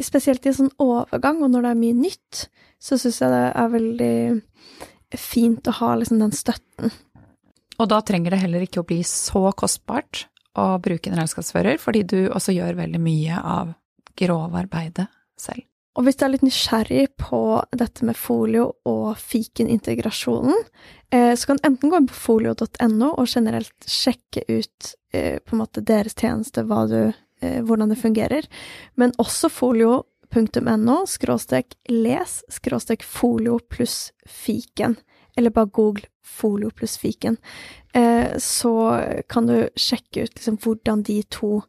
[0.00, 2.46] spesielt i en sånn overgang, og når det er mye nytt,
[2.80, 6.92] så syns jeg det er veldig fint å ha liksom den støtten.
[7.78, 10.26] Og da trenger det heller ikke å bli så kostbart
[10.58, 13.74] å bruke en regnskapsfører, fordi du også gjør veldig mye av
[14.18, 15.06] grovarbeidet
[15.38, 15.64] selv.
[15.98, 17.40] Og hvis du er litt nysgjerrig på
[17.74, 20.60] dette med folio og fiken-integrasjonen,
[21.10, 25.56] eh, så kan du enten gå inn på folio.no og generelt sjekke ut eh, på
[25.56, 27.00] en måte deres tjeneste, du,
[27.42, 28.46] eh, hvordan det fungerer,
[28.94, 34.94] men også folio.no skråstrek les skråstrek folio pluss fiken,
[35.38, 37.38] eller bare google folio pluss fiken,
[37.94, 38.74] eh, så
[39.30, 41.62] kan du sjekke ut liksom hvordan de to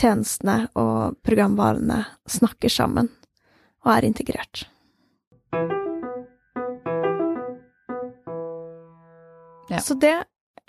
[0.00, 3.10] tjenestene og programvarene snakker sammen
[3.84, 4.64] og er integrert.
[9.70, 9.78] Ja.
[9.80, 10.16] Så det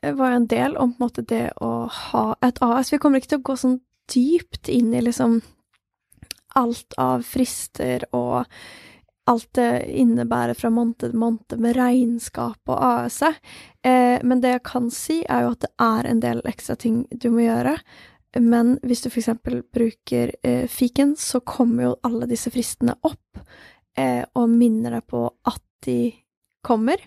[0.02, 2.92] var en del om på en måte det å ha et AS.
[2.94, 3.80] Vi kommer ikke til å gå sånn
[4.12, 5.40] dypt inn i liksom
[6.60, 8.46] alt av frister og
[9.30, 13.38] alt det innebærer fra måned til måned med regnskap og AS-et.
[13.86, 17.04] Eh, men det jeg kan si, er jo at det er en del ekstra ting
[17.12, 17.76] du må gjøre.
[18.40, 23.42] Men hvis du eksempel bruker eh, fiken, så kommer jo alle disse fristene opp
[24.00, 26.14] eh, og minner deg på at de
[26.66, 27.02] kommer.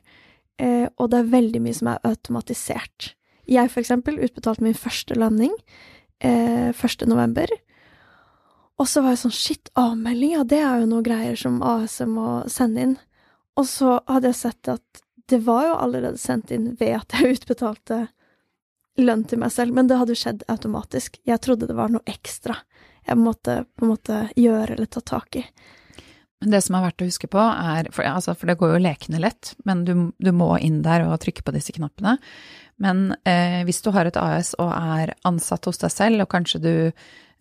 [0.60, 3.14] Eh, og det er veldig mye som er automatisert.
[3.48, 5.52] Jeg for eksempel utbetalte min første landing
[6.24, 7.08] eh, 1.
[7.08, 7.50] november.
[8.80, 12.42] Og så var jeg sånn shit, avmelding, det er jo noe greier som AS må
[12.50, 12.96] sende inn.
[13.54, 17.34] Og så hadde jeg sett at det var jo allerede sendt inn ved at jeg
[17.38, 18.06] utbetalte
[18.98, 21.18] lønn til meg selv, men det hadde skjedd automatisk.
[21.26, 22.58] Jeg trodde det var noe ekstra
[23.04, 25.44] jeg måtte på en måte gjøre eller ta tak i.
[26.42, 28.84] Men det som er verdt å huske på, er For, altså, for det går jo
[28.84, 32.16] lekende lett, men du, du, må inn der og trykke på disse knappene.
[32.82, 36.60] Men eh, hvis du har et AS og er ansatt hos deg selv, og kanskje
[36.64, 36.74] du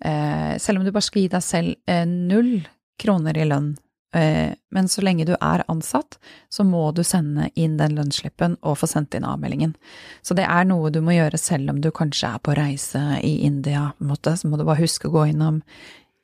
[0.01, 2.57] Selv om du bare skal gi deg selv eh, null
[2.99, 3.69] kroner i lønn,
[4.15, 6.17] eh, men så lenge du er ansatt,
[6.51, 9.75] så må du sende inn den lønnsslippen og få sendt inn avmeldingen.
[10.21, 13.37] Så det er noe du må gjøre selv om du kanskje er på reise i
[13.47, 14.35] India, på en måte.
[14.37, 15.61] Så må du bare huske å gå innom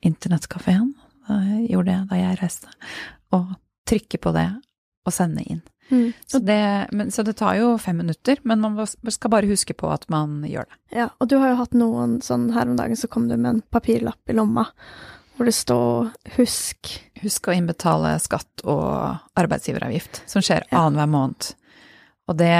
[0.04, 0.92] internettkafeen
[1.68, 2.70] gjorde det da jeg reiste,
[3.36, 3.54] og
[3.88, 4.48] trykke på det
[5.06, 5.62] og sende inn.
[5.90, 6.12] Mm.
[6.26, 6.60] Så det,
[6.92, 10.40] men, så det tar jo fem minutter, men man skal bare huske på at man
[10.46, 10.78] gjør det.
[11.02, 13.50] Ja, og du har jo hatt noen sånn her om dagen så kom du med
[13.50, 14.68] en papirlapp i lomma
[15.40, 16.98] hvor det står 'husk'.
[17.22, 20.82] Husk å innbetale skatt og arbeidsgiveravgift, som skjer Ja.
[20.84, 21.54] annenhver måned.
[22.28, 22.52] Og det,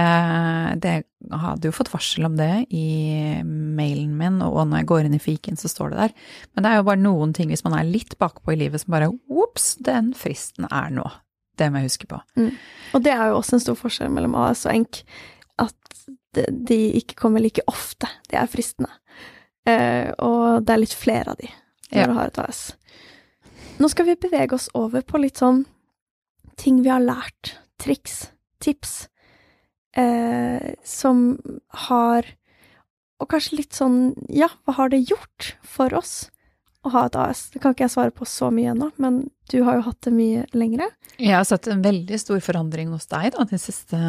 [0.83, 5.15] det hadde jo fått varsel om det i mailen min, og når jeg går inn
[5.15, 6.15] i fiken, så står det der.
[6.55, 8.97] Men det er jo bare noen ting hvis man er litt bakpå i livet som
[8.97, 11.07] bare ops, den fristen er nå.
[11.61, 12.19] Det må jeg huske på.
[12.97, 15.03] Og det er jo også en stor forskjell mellom AS og ENK,
[15.61, 15.99] at
[16.35, 18.09] de, de ikke kommer like ofte.
[18.31, 18.89] De er fristende.
[19.69, 21.51] Eh, og det er litt flere av de
[21.91, 22.07] når Ja.
[22.07, 22.61] du har et AS.
[23.81, 25.65] Nå skal vi bevege oss over på litt sånn
[26.61, 27.55] ting vi har lært.
[27.81, 28.31] Triks,
[28.61, 29.09] tips,
[29.97, 31.39] eh, som
[31.89, 32.25] har
[33.21, 36.31] Og kanskje litt sånn Ja, hva har det gjort for oss
[36.85, 37.49] å ha et AS?
[37.53, 39.23] Det kan ikke jeg svare på så mye ennå, men
[39.53, 40.89] du har jo hatt det mye lengre.
[41.19, 44.01] Jeg har sett en veldig stor forandring hos deg da, de siste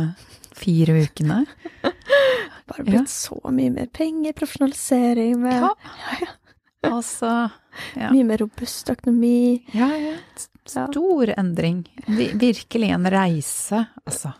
[0.57, 1.43] fire ukene.
[2.71, 5.65] Bare blitt så mye mer penger, profesjonalisering med
[6.81, 6.91] Ja.
[6.95, 7.27] Altså
[7.93, 8.07] ja.
[8.09, 9.61] mye mer robust økonomi.
[9.75, 10.15] Ja, ja.
[10.65, 11.83] Stor endring.
[12.07, 14.31] Virkelig en reise, altså.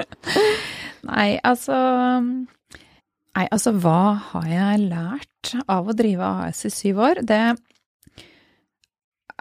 [1.10, 1.76] Nei, altså
[3.34, 7.22] Nei, altså, hva har jeg lært av å drive AS i syv år?
[7.26, 7.40] Det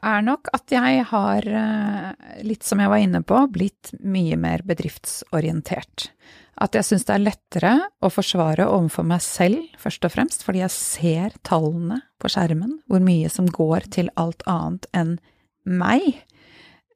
[0.04, 4.66] er nok at jeg har, eh, litt som jeg var inne på, blitt mye mer
[4.66, 6.10] bedriftsorientert.
[6.58, 10.62] At jeg syns det er lettere å forsvare overfor meg selv, først og fremst, fordi
[10.62, 15.18] jeg ser tallene på skjermen, hvor mye som går til alt annet enn
[15.66, 16.24] meg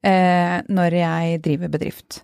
[0.04, 2.22] eh, når jeg driver bedrift.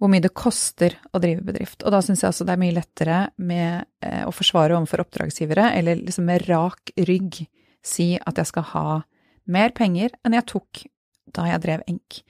[0.00, 1.82] Hvor mye det koster å drive bedrift.
[1.84, 5.66] Og da syns jeg også det er mye lettere med eh, å forsvare overfor oppdragsgivere,
[5.76, 7.42] eller liksom med rak rygg
[7.84, 8.86] si at jeg skal ha
[9.50, 10.82] mer penger enn jeg tok
[11.36, 12.22] da jeg drev enk.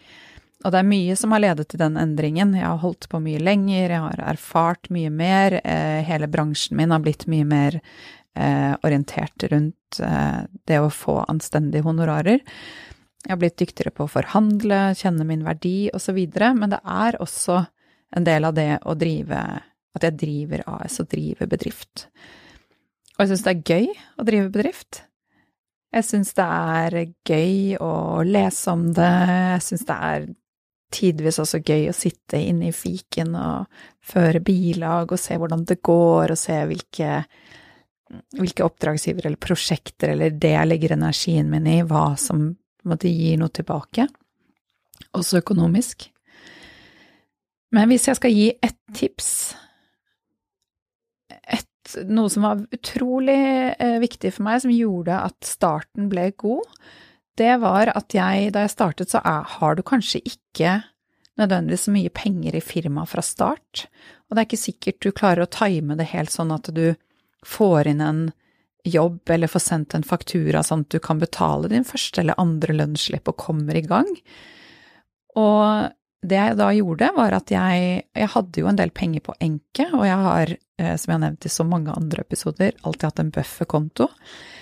[0.61, 2.53] Og det er mye som har ledet til den endringen.
[2.59, 5.57] Jeg har holdt på mye lenger, jeg har erfart mye mer.
[5.65, 7.79] Eh, hele bransjen min har blitt mye mer
[8.37, 12.45] eh, orientert rundt eh, det å få anstendige honorarer.
[13.25, 16.19] Jeg har blitt dyktigere på å forhandle, kjenne min verdi osv.,
[16.57, 17.61] men det er også
[18.17, 19.41] en del av det å drive
[19.91, 22.07] At jeg driver AS og driver bedrift.
[23.17, 23.89] Og jeg syns det er gøy
[24.23, 25.01] å drive bedrift.
[25.91, 26.97] Jeg syns det er
[27.27, 29.15] gøy å lese om det,
[29.57, 30.29] jeg syns det er
[30.95, 35.81] tidvis også gøy å sitte inne i fiken og føre bilag og se hvordan det
[35.87, 37.21] går, og se hvilke,
[38.39, 42.95] hvilke oppdragsgivere eller prosjekter eller det jeg legger energien min i, hva som på en
[42.95, 44.09] måte gir noe tilbake,
[45.17, 46.09] også økonomisk.
[47.75, 49.29] Men hvis jeg skal gi ett tips,
[51.31, 53.39] et, noe som var utrolig
[53.77, 56.67] eh, viktig for meg, som gjorde at starten ble god,
[57.39, 60.81] det var at jeg, da jeg startet, så er, har du kanskje ikke
[61.41, 63.87] nødvendigvis så mye penger i firmaet fra start,
[64.29, 66.93] og det er ikke sikkert du klarer å time det helt sånn at du
[67.47, 68.21] får inn en
[68.85, 72.77] jobb eller får sendt en faktura sånn at du kan betale din første eller andre
[72.77, 74.09] lønnsslipp og kommer i gang.
[75.39, 79.35] Og det jeg da gjorde, var at jeg, jeg hadde jo en del penger på
[79.41, 83.07] enke, og jeg har, eh, som jeg har nevnt i så mange andre episoder, alltid
[83.09, 84.09] hatt en bufferkonto.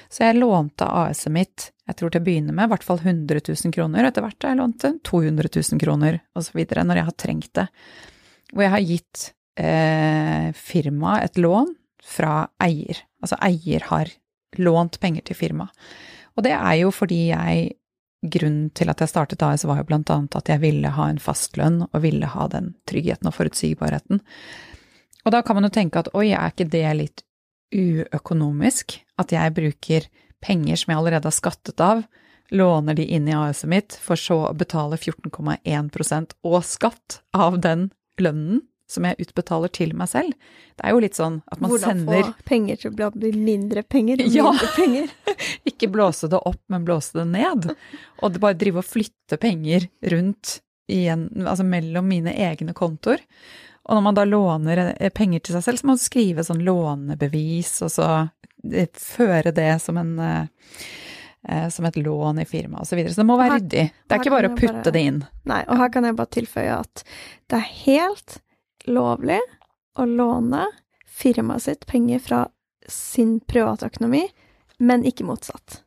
[0.09, 3.43] Så jeg lånte AS-et mitt, jeg tror til å begynne med, i hvert fall 100
[3.43, 6.63] 000 kroner, etter hvert har jeg lånt 200 000 kroner osv.
[6.63, 7.67] når jeg har trengt det.
[8.53, 9.27] Hvor jeg har gitt
[9.59, 11.75] eh, firmaet et lån
[12.09, 13.03] fra eier.
[13.23, 14.13] Altså eier har
[14.59, 15.75] lånt penger til firmaet.
[16.39, 17.75] Og det er jo fordi jeg
[18.19, 21.21] Grunnen til at jeg startet AS var jo blant annet at jeg ville ha en
[21.23, 24.19] fastlønn og ville ha den tryggheten og forutsigbarheten.
[25.23, 27.23] Og da kan man jo tenke at oi, er ikke det litt
[27.71, 28.97] uøkonomisk?
[29.23, 30.09] At jeg bruker
[30.43, 32.03] penger som jeg allerede har skattet av,
[32.51, 37.91] låner de inn i AS-et mitt, for så å betale 14,1 og skatt av den
[38.19, 40.33] lønnen som jeg utbetaler til meg selv.
[40.79, 43.83] Det er jo litt sånn at man Hvordan sender få penger til å bli mindre
[43.85, 44.47] penger og Ja.
[44.51, 45.11] mindre penger.
[45.69, 47.69] Ikke blåse det opp, men blåse det ned.
[48.23, 50.59] Og det bare drive og flytte penger rundt
[50.89, 53.21] igjen, altså mellom mine egne kontoer.
[53.89, 56.65] Og når man da låner eh, penger til seg selv, så må man skrive sånn
[56.65, 58.09] lånebevis, og så
[58.73, 62.91] eh, føre det som en eh, som et lån i firmaet osv.
[62.91, 63.13] Så, videre.
[63.15, 63.85] så det må være ryddig.
[64.09, 65.21] Det er ikke bare å putte bare- det inn.
[65.49, 67.05] Nei, og her kan jeg bare tilføye at
[67.49, 68.39] det er helt
[68.89, 69.41] lovlig
[69.99, 70.67] å låne
[71.19, 72.45] firmaet sitt penger fra
[72.89, 74.25] sin privatøkonomi,
[74.79, 75.83] men ikke motsatt.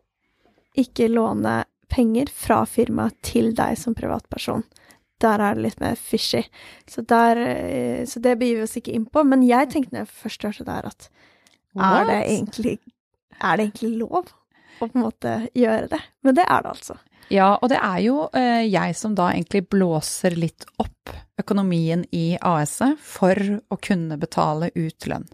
[0.78, 4.64] Ikke låne penger fra firmaet til deg som privatperson.
[5.22, 6.41] Der er det litt mer fishy.
[6.89, 9.24] Så, der, eh, så det begir vi oss ikke inn på.
[9.28, 11.10] Men jeg tenkte når jeg først hørte det her, at
[11.78, 12.76] er det, egentlig,
[13.39, 16.02] er det egentlig lov å på en måte gjøre det?
[16.26, 16.97] Men det er det altså.
[17.32, 22.38] Ja, og det er jo eh, jeg som da egentlig blåser litt opp økonomien i
[22.38, 23.38] AS-et for
[23.70, 25.28] å kunne betale ut lønn.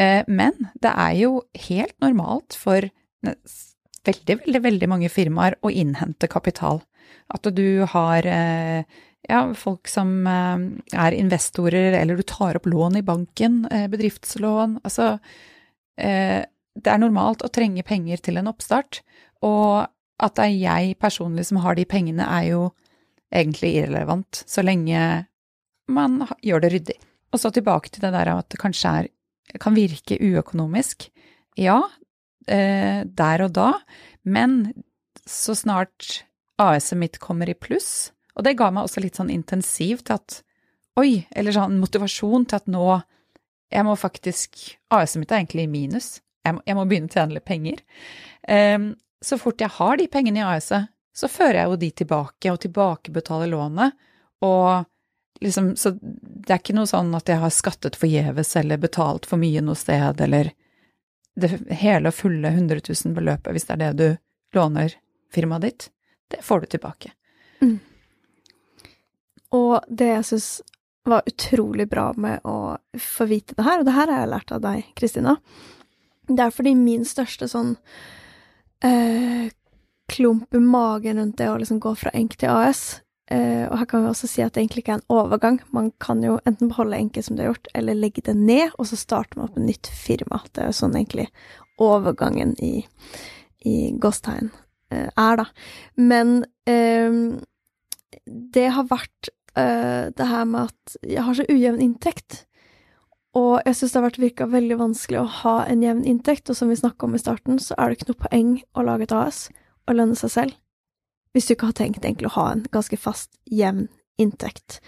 [0.00, 1.32] Eh, men det er jo
[1.68, 2.86] helt normalt for
[3.26, 6.82] veldig, veldig, veldig mange firmaer å innhente kapital.
[7.30, 8.98] At du har eh,
[9.28, 10.66] ja, folk som eh,
[10.96, 13.62] er investorer, eller du tar opp lån i banken,
[13.92, 14.80] bedriftslån.
[14.84, 15.16] Altså,
[16.00, 19.02] det er normalt å trenge penger til en oppstart,
[19.44, 19.90] og
[20.20, 22.62] at det er jeg personlig som har de pengene, er jo
[23.30, 25.00] egentlig irrelevant, så lenge
[25.90, 26.98] man gjør det ryddig.
[27.30, 29.08] Og så tilbake til det der at det kanskje er,
[29.62, 31.08] kan virke uøkonomisk.
[31.58, 31.80] Ja,
[32.46, 33.72] eh, der og da,
[34.22, 34.72] men
[35.26, 36.24] så snart
[36.60, 40.40] AS-et mitt kommer i pluss, og det ga meg også litt sånn intensiv til at
[41.00, 43.00] oi, eller sånn motivasjon til at nå
[43.70, 44.58] jeg må faktisk
[44.90, 46.08] AS-et mitt er egentlig i minus.
[46.42, 47.82] Jeg må, jeg må, begynne å tjene litt penger.
[48.48, 48.88] Um,
[49.22, 50.90] så fort jeg har de pengene i AS-et,
[51.20, 53.98] så fører jeg jo de tilbake og tilbakebetaler lånet,
[54.46, 54.86] og
[55.40, 59.40] liksom Så det er ikke noe sånn at jeg har skattet forgjeves eller betalt for
[59.40, 60.50] mye noe sted, eller
[61.40, 61.48] det
[61.80, 64.96] hele og fulle 100 000 beløpet, hvis det er det du låner
[65.32, 65.86] firmaet ditt,
[66.28, 67.12] det får du tilbake.
[67.62, 67.78] Mm.
[69.56, 70.50] Og det jeg syns
[71.08, 74.52] var utrolig bra med å få vite det her, og det her har jeg lært
[74.52, 75.38] av deg, Kristina,
[76.28, 77.74] det er fordi min største sånn
[78.84, 79.48] eh,
[80.10, 83.00] klump i magen rundt det å liksom gå fra enk til AS.
[83.30, 85.60] Eh, og her kan vi også si at det egentlig ikke er en overgang.
[85.74, 88.88] Man kan jo enten beholde enke som det har gjort, eller legge det ned, og
[88.90, 90.42] så starter man opp et nytt firma.
[90.50, 91.28] Det er jo sånn egentlig
[91.80, 92.74] overgangen i,
[93.62, 94.50] i Gåstegn
[94.90, 95.46] eh, er, da.
[95.94, 97.22] Men eh,
[98.26, 102.44] det har vært eh, det her med at jeg har så ujevn inntekt.
[103.38, 106.58] Og jeg syns det har vært virka veldig vanskelig å ha en jevn inntekt, og
[106.58, 109.14] som vi snakka om i starten, så er det ikke noe poeng å lage et
[109.14, 109.44] AS
[109.88, 110.56] å lønne seg selv,
[111.34, 113.86] hvis du ikke har tenkt egentlig å ha en ganske fast, jevn
[114.20, 114.80] inntekt.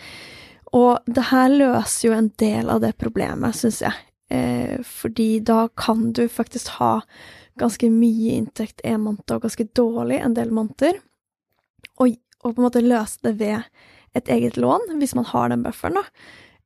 [0.72, 3.94] Og det her løser jo en del av det problemet, syns jeg,
[4.32, 7.00] eh, fordi da kan du faktisk ha
[7.60, 11.00] ganske mye inntekt en måned og ganske dårlig en del måneder,
[12.00, 13.68] og, og, på en måte løse det ved
[14.16, 16.06] et eget lån, hvis man har den bufferen, da.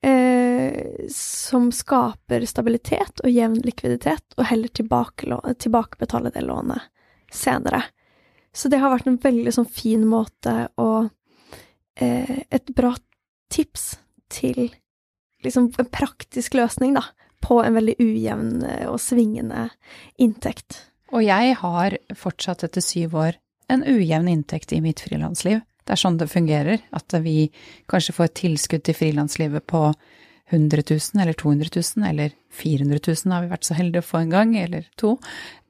[0.07, 6.91] Eh, som skaper stabilitet og jevn likviditet, og heller tilbakebetale det lånet
[7.33, 7.83] senere.
[8.57, 10.91] Så det har vært en veldig sånn fin måte å
[12.01, 12.95] eh, Et bra
[13.53, 13.97] tips
[14.33, 14.71] til
[15.45, 17.05] liksom en praktisk løsning, da,
[17.45, 19.69] på en veldig ujevn eh, og svingende
[20.19, 20.81] inntekt.
[21.15, 23.39] Og jeg har fortsatt etter syv år
[23.71, 25.61] en ujevn inntekt i mitt frilansliv.
[25.87, 27.53] Det er sånn det fungerer, at vi
[27.91, 29.87] kanskje får et tilskudd til frilanslivet på
[30.51, 34.23] 100 000 eller 200 000 eller 400 000 har vi vært så heldige å få
[34.23, 35.17] en gang, eller to.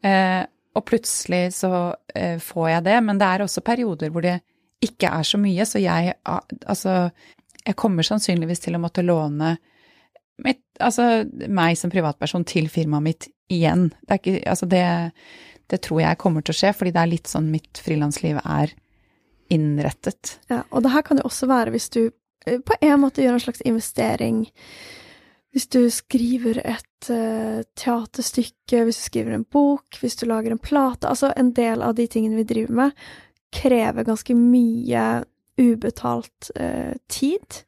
[0.04, 0.44] Eh,
[0.76, 1.70] og plutselig så
[2.14, 4.38] eh, får jeg det, men det er også perioder hvor det
[4.84, 6.14] ikke er så mye, så jeg
[6.66, 7.10] Altså,
[7.64, 9.56] jeg kommer sannsynligvis til å måtte låne
[10.44, 13.88] mitt, altså meg som privatperson til firmaet mitt igjen.
[14.04, 14.84] Det ikke Altså, det,
[15.72, 18.74] det tror jeg kommer til å skje, fordi det er litt sånn mitt frilansliv er
[19.48, 20.36] innrettet.
[20.50, 22.02] Ja, og det her kan jo også være hvis du
[22.46, 24.44] eh, på en måte gjør en slags investering
[25.56, 30.60] hvis du skriver et uh, teaterstykke, hvis du skriver en bok, hvis du lager en
[30.60, 33.06] plate Altså, en del av de tingene vi driver med,
[33.56, 35.06] krever ganske mye
[35.56, 37.62] ubetalt uh, tid.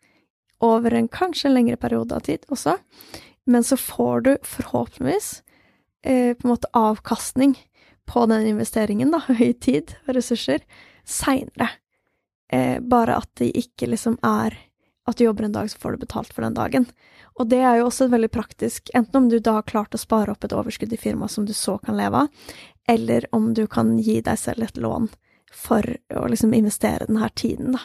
[0.60, 2.76] Over en kanskje en lengre periode av tid også.
[3.48, 7.56] Men så får du forhåpentligvis uh, på en måte avkastning
[8.04, 10.60] på den investeringen, da, i tid og ressurser,
[11.08, 11.72] seinere.
[12.80, 14.54] bare at de ikke liksom er
[15.08, 16.86] at du jobber en dag, så får du betalt for den dagen.
[17.38, 20.32] Og det er jo også veldig praktisk, enten om du da har klart å spare
[20.34, 22.52] opp et overskudd i firmaet som du så kan leve av,
[22.88, 25.10] eller om du kan gi deg selv et lån
[25.54, 25.84] for
[26.14, 27.84] å liksom investere denne tiden, da.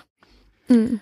[0.72, 1.02] Mm.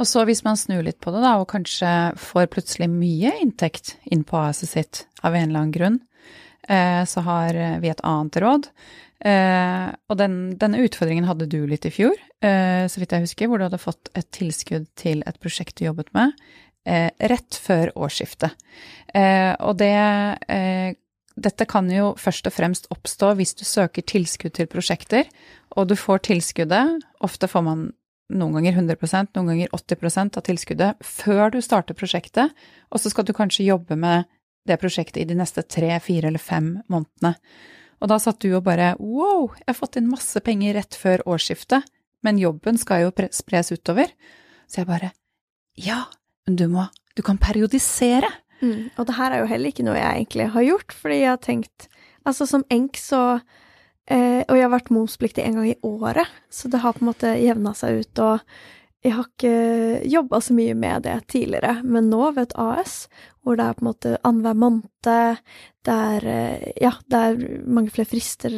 [0.00, 1.90] Og så hvis man snur litt på det, da, og kanskje
[2.20, 5.98] får plutselig mye inntekt inn på AS-et sitt av en eller annen grunn,
[6.68, 8.70] eh, så har vi et annet råd.
[9.22, 13.48] Eh, og den, denne utfordringen hadde du litt i fjor, eh, så vidt jeg husker,
[13.48, 16.34] hvor du hadde fått et tilskudd til et prosjekt du jobbet med,
[16.88, 18.58] eh, rett før årsskiftet.
[19.62, 20.98] Og det
[21.32, 25.24] Dette kan jo først og fremst oppstå hvis du søker tilskudd til prosjekter,
[25.72, 27.86] og du får tilskuddet, ofte får man
[28.28, 32.52] noen ganger 100 noen ganger 80% av tilskuddet før du starter prosjektet,
[32.92, 34.28] og så skal du kanskje jobbe med
[34.68, 37.34] det prosjektet i de neste tre, fire eller fem månedene.
[38.02, 41.22] Og da satt du og bare wow, jeg har fått inn masse penger rett før
[41.30, 41.86] årsskiftet,
[42.26, 44.10] men jobben skal jo spres utover.
[44.66, 45.12] Så jeg bare
[45.78, 46.04] ja,
[46.46, 48.28] du må Du kan periodisere.
[48.62, 51.30] Mm, og det her er jo heller ikke noe jeg egentlig har gjort, fordi jeg
[51.30, 51.88] har tenkt
[52.22, 53.40] Altså, som enk så
[54.06, 57.10] eh, Og jeg har vært momspliktig en gang i året, så det har på en
[57.10, 58.44] måte jevna seg ut, og
[59.02, 63.08] jeg har ikke jobba så mye med det tidligere, men nå ved et AS,
[63.42, 64.86] hvor det er på en måte annenhver måned,
[65.82, 66.28] det er
[66.78, 68.54] ja, det er mange flere frister,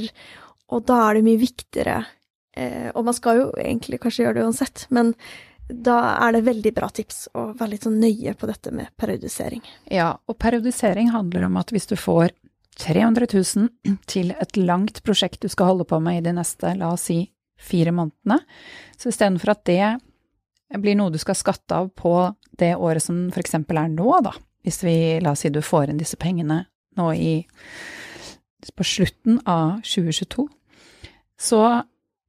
[0.69, 1.99] og da er det mye viktigere
[2.57, 5.12] eh, Og man skal jo egentlig kanskje gjøre det uansett, men
[5.69, 5.97] da
[6.27, 9.62] er det veldig bra tips å være litt sånn nøye på dette med periodisering.
[9.89, 12.35] Ja, og periodisering handler om at hvis du får
[12.81, 16.93] 300 000 til et langt prosjekt du skal holde på med i de neste, la
[16.93, 17.23] oss si,
[17.61, 18.41] fire månedene,
[18.99, 19.85] så istedenfor at det
[20.81, 22.15] blir noe du skal skatte av på
[22.59, 24.35] det året som eksempel er nå, da,
[24.65, 26.65] hvis vi, la oss si du får inn disse pengene
[26.99, 27.35] nå i
[28.74, 30.47] på slutten av 2022,
[31.36, 31.59] så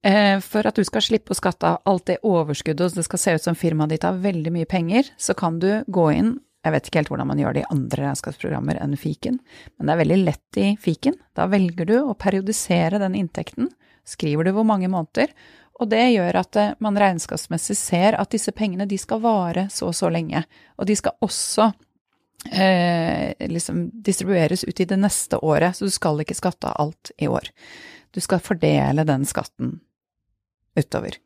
[0.03, 3.21] eh, for at du skal slippe å skatte av alt det overskuddet, og det skal
[3.21, 6.33] se ut som firmaet ditt har veldig mye penger, så kan du gå inn
[6.65, 9.35] jeg vet ikke helt hvordan man gjør det i andre regnskapsprogrammer enn fiken,
[9.77, 11.13] men det er veldig lett i fiken.
[11.37, 13.69] Da velger du å periodisere den inntekten,
[14.05, 15.29] skriver du hvor mange måneder,
[15.75, 19.89] og det gjør at eh, man regnskapsmessig ser at disse pengene de skal vare så
[19.91, 20.45] og så lenge.
[20.79, 21.67] Og de skal også
[22.51, 27.11] eh, liksom distribueres ut i det neste året, så du skal ikke skatte av alt
[27.17, 27.51] i år.
[28.15, 29.79] Du skal fordele den skatten
[30.79, 31.19] utover.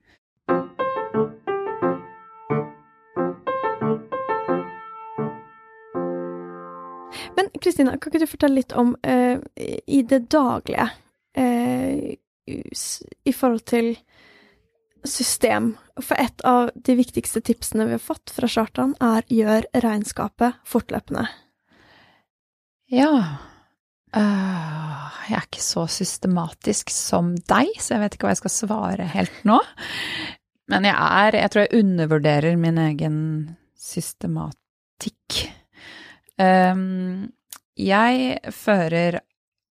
[7.38, 9.38] Men Kristina, kan ikke du fortelle litt om eh,
[9.86, 10.90] i det daglige
[11.38, 12.18] eh,
[12.50, 13.94] i forhold til
[15.08, 15.74] system.
[16.00, 21.28] For et av de viktigste tipsene vi har fått fra Chartan, er gjør regnskapet fortløpende.
[22.90, 23.14] Ja.
[24.10, 28.56] Uh, jeg er ikke så systematisk som deg, så jeg vet ikke hva jeg skal
[28.56, 29.60] svare helt nå.
[30.70, 33.18] Men jeg er Jeg tror jeg undervurderer min egen
[33.78, 35.40] systematikk.
[36.40, 37.30] Um,
[37.80, 39.22] jeg fører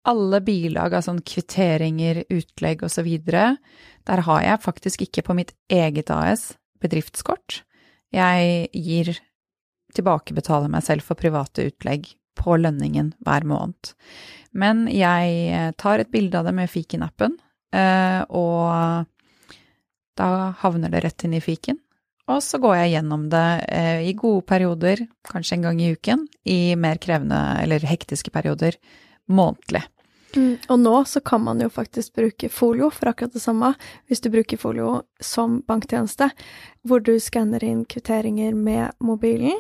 [0.08, 3.10] alle bilag av sånn kvitteringer, utlegg osv.
[3.22, 7.62] Der har jeg faktisk ikke på mitt eget AS bedriftskort.
[8.12, 9.14] Jeg gir
[9.96, 12.10] tilbakebetaler meg selv for private utlegg
[12.40, 13.94] på lønningen hver måned.
[14.52, 17.38] Men jeg tar et bilde av det med fiken-appen,
[17.76, 19.06] eh, og
[20.20, 20.30] da
[20.64, 21.80] havner det rett inn i fiken.
[22.32, 26.26] Og så går jeg gjennom det eh, i gode perioder, kanskje en gang i uken,
[26.48, 28.78] i mer krevende eller hektiske perioder
[29.32, 29.84] månedlig.
[30.36, 33.74] Mm, og nå så kan man jo faktisk bruke folio for akkurat det samme,
[34.08, 36.30] hvis du bruker folio som banktjeneste,
[36.88, 39.60] hvor du skanner inn kvitteringer med mobilen.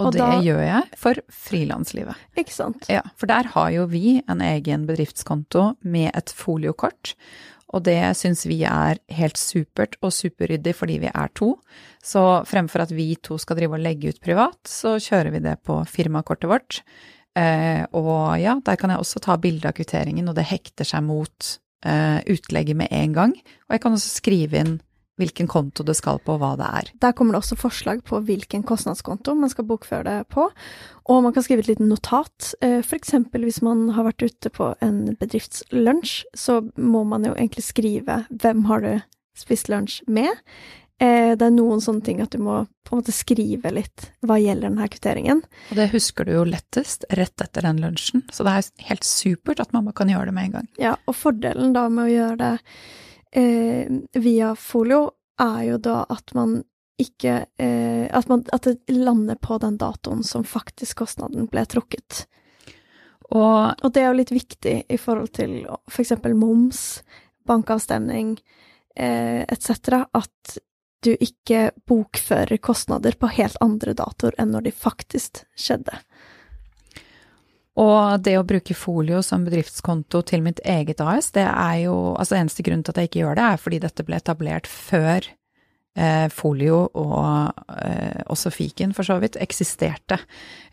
[0.00, 2.26] Og, og det da, gjør jeg for frilanslivet.
[2.40, 2.88] Ikke sant.
[2.92, 7.14] Ja, for der har jo vi en egen bedriftskonto med et foliokort.
[7.70, 11.52] Og det syns vi er helt supert og superryddig fordi vi er to.
[12.02, 15.56] Så fremfor at vi to skal drive og legge ut privat, så kjører vi det
[15.68, 16.80] på firmakortet vårt.
[17.38, 21.04] Eh, og ja, der kan jeg også ta bilde av kvitteringen, og det hekter seg
[21.06, 23.34] mot eh, utlegget med en gang.
[23.68, 24.78] Og jeg kan også skrive inn
[25.20, 26.90] hvilken konto det skal på, og hva det er.
[27.04, 30.46] Der kommer det også forslag på hvilken kostnadskonto man skal bokføre det på,
[31.12, 32.54] og man kan skrive et lite notat.
[32.64, 37.66] Eh, eksempel hvis man har vært ute på en bedriftslunsj, så må man jo egentlig
[37.68, 38.92] skrive hvem har du
[39.38, 40.32] spist lunsj med,
[41.00, 44.68] det er noen sånne ting at du må på en måte skrive litt hva gjelder
[44.68, 45.38] denne kvitteringen.
[45.70, 49.62] Og det husker du jo lettest rett etter den lunsjen, så det er helt supert
[49.64, 50.68] at mamma kan gjøre det med en gang.
[50.82, 52.52] Ja, og fordelen da med å gjøre det
[53.40, 55.06] eh, via folio
[55.40, 56.60] er jo da at man
[57.00, 62.26] ikke eh, at, man, at det lander på den datoen som faktisk kostnaden ble trukket.
[63.30, 67.00] Og, og det er jo litt viktig i forhold til for eksempel moms,
[67.48, 68.34] bankavstemning
[68.98, 70.02] eh, etc.
[70.10, 70.58] at
[71.04, 76.00] du ikke bokfører kostnader på helt andre datoer enn når de faktisk skjedde.
[77.80, 82.36] Og det å bruke folio som bedriftskonto til mitt eget AS, det er jo Altså
[82.36, 85.28] eneste grunn til at jeg ikke gjør det, er fordi dette ble etablert før
[85.96, 90.18] eh, folio og eh, også fiken, for så vidt, eksisterte.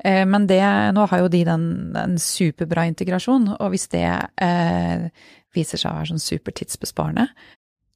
[0.03, 0.61] Eh, men det
[0.97, 4.07] Nå har jo de den, en superbra integrasjon, og hvis det
[4.43, 5.07] eh,
[5.55, 7.27] viser seg å være sånn supertidsbesparende,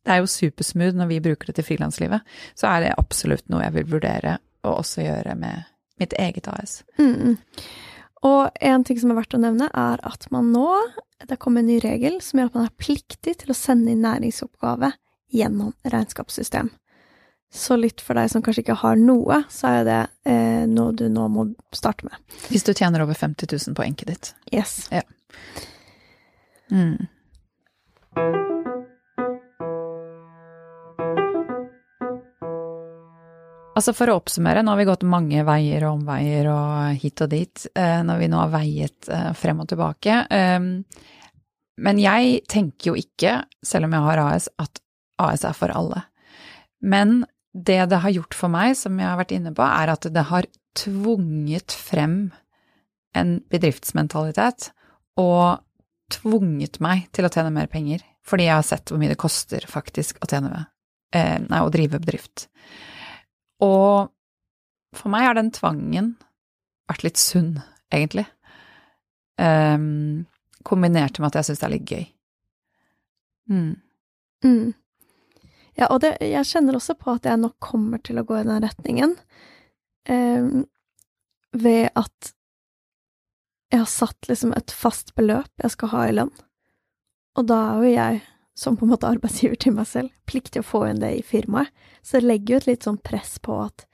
[0.05, 2.25] det er jo supersmooth når vi bruker det til frilanslivet,
[2.57, 5.67] så er det absolutt noe jeg vil vurdere å også gjøre med
[6.01, 6.81] mitt eget AS.
[6.97, 7.37] Mm.
[8.25, 10.67] Og en ting som er verdt å nevne, er at man nå
[11.29, 14.01] Det kommer en ny regel som gjør at man er pliktig til å sende inn
[14.01, 14.89] næringsoppgave
[15.31, 16.71] gjennom regnskapssystem.
[17.53, 21.05] Så litt for deg som kanskje ikke har noe, så er det eh, noe du
[21.13, 21.45] nå må
[21.77, 22.17] starte med.
[22.49, 24.33] Hvis du tjener over 50 000 på enket ditt.
[24.49, 24.87] Yes.
[24.89, 25.05] Ja.
[26.73, 27.05] Mm.
[33.71, 37.31] Altså For å oppsummere, nå har vi gått mange veier og omveier og hit og
[37.31, 40.17] dit eh, når vi nå har veiet eh, frem og tilbake.
[40.27, 40.71] Ehm,
[41.81, 44.81] men jeg tenker jo ikke, selv om jeg har AS, at
[45.23, 46.03] AS er for alle.
[46.83, 47.21] Men
[47.55, 50.27] det det har gjort for meg, som jeg har vært inne på, er at det
[50.27, 52.19] har tvunget frem
[53.15, 54.71] en bedriftsmentalitet
[55.19, 55.63] og
[56.11, 59.63] tvunget meg til å tjene mer penger, fordi jeg har sett hvor mye det koster
[59.67, 60.71] faktisk å tjene med,
[61.47, 62.49] nei, å drive bedrift.
[63.61, 64.11] Og
[64.97, 66.15] for meg har den tvangen
[66.91, 67.55] vært litt sunn,
[67.93, 68.25] egentlig.
[69.39, 70.27] Um,
[70.67, 72.03] kombinert med at jeg syns det er litt gøy.
[73.51, 73.71] Mm.
[74.45, 74.67] Mm.
[75.79, 78.45] Ja, og det, jeg kjenner også på at jeg nok kommer til å gå i
[78.47, 79.15] den retningen.
[80.09, 80.65] Um,
[81.51, 82.33] ved at
[83.71, 86.33] jeg har satt liksom et fast beløp jeg skal ha i lønn.
[87.39, 88.21] Og da er jo jeg,
[88.61, 91.71] som på en måte arbeidsgiver til meg selv, pliktig å få inn det i firmaet.
[92.05, 93.87] Så det legger jo et litt sånn press på at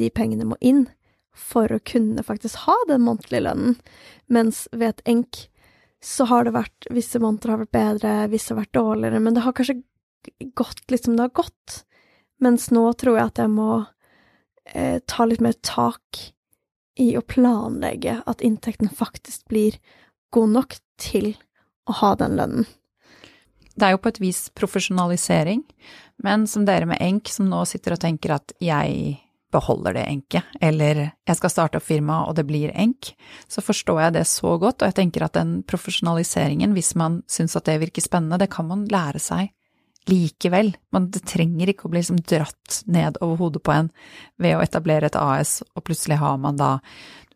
[0.00, 0.86] de pengene må inn
[1.36, 3.76] for å kunne faktisk ha den månedlige lønnen.
[4.32, 5.42] Mens ved et enk
[6.04, 9.44] så har det vært Visse måneder har vært bedre, visse har vært dårligere, men det
[9.44, 9.82] har kanskje
[10.56, 11.82] gått litt som det har gått.
[12.40, 13.70] Mens nå tror jeg at jeg må
[14.72, 16.22] eh, ta litt mer tak
[17.00, 19.76] i å planlegge at inntekten faktisk blir
[20.32, 21.34] god nok til
[21.84, 22.68] å ha den lønnen.
[23.76, 25.62] Det er jo på et vis profesjonalisering,
[26.24, 29.18] men som dere med Enk som nå sitter og tenker at jeg
[29.56, 33.12] beholder det enke, eller jeg skal starte opp firma og det blir enk,
[33.48, 37.56] så forstår jeg det så godt, og jeg tenker at den profesjonaliseringen, hvis man syns
[37.58, 39.52] at det virker spennende, det kan man lære seg
[40.06, 40.72] likevel.
[40.94, 43.90] Man, trenger ikke å bli liksom dratt ned over hodet på en
[44.42, 46.76] ved å etablere et AS, og plutselig har man da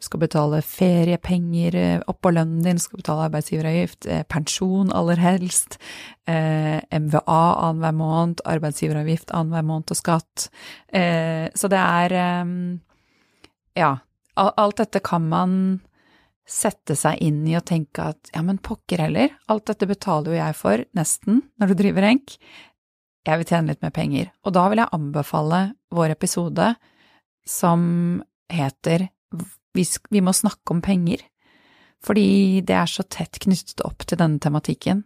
[0.01, 5.77] skal betale feriepenger eh, oppå lønnen din, skal betale arbeidsgiveravgift, eh, pensjon aller helst,
[6.31, 10.49] eh, MVA annenhver måned, arbeidsgiveravgift annenhver måned og skatt.
[10.93, 12.17] Eh, så det er
[13.79, 14.01] Ja,
[14.37, 15.53] alt dette kan man
[16.51, 20.41] sette seg inn i og tenke at ja, men pokker heller, alt dette betaler jo
[20.41, 22.35] jeg for, nesten, når du driver enk.
[23.29, 24.33] Jeg vil tjene litt mer penger.
[24.45, 25.61] Og da vil jeg anbefale
[25.95, 26.73] vår episode
[27.47, 27.83] som
[28.51, 29.07] heter
[29.77, 31.23] vi, vi må snakke om penger,
[32.05, 35.05] fordi det er så tett knyttet opp til denne tematikken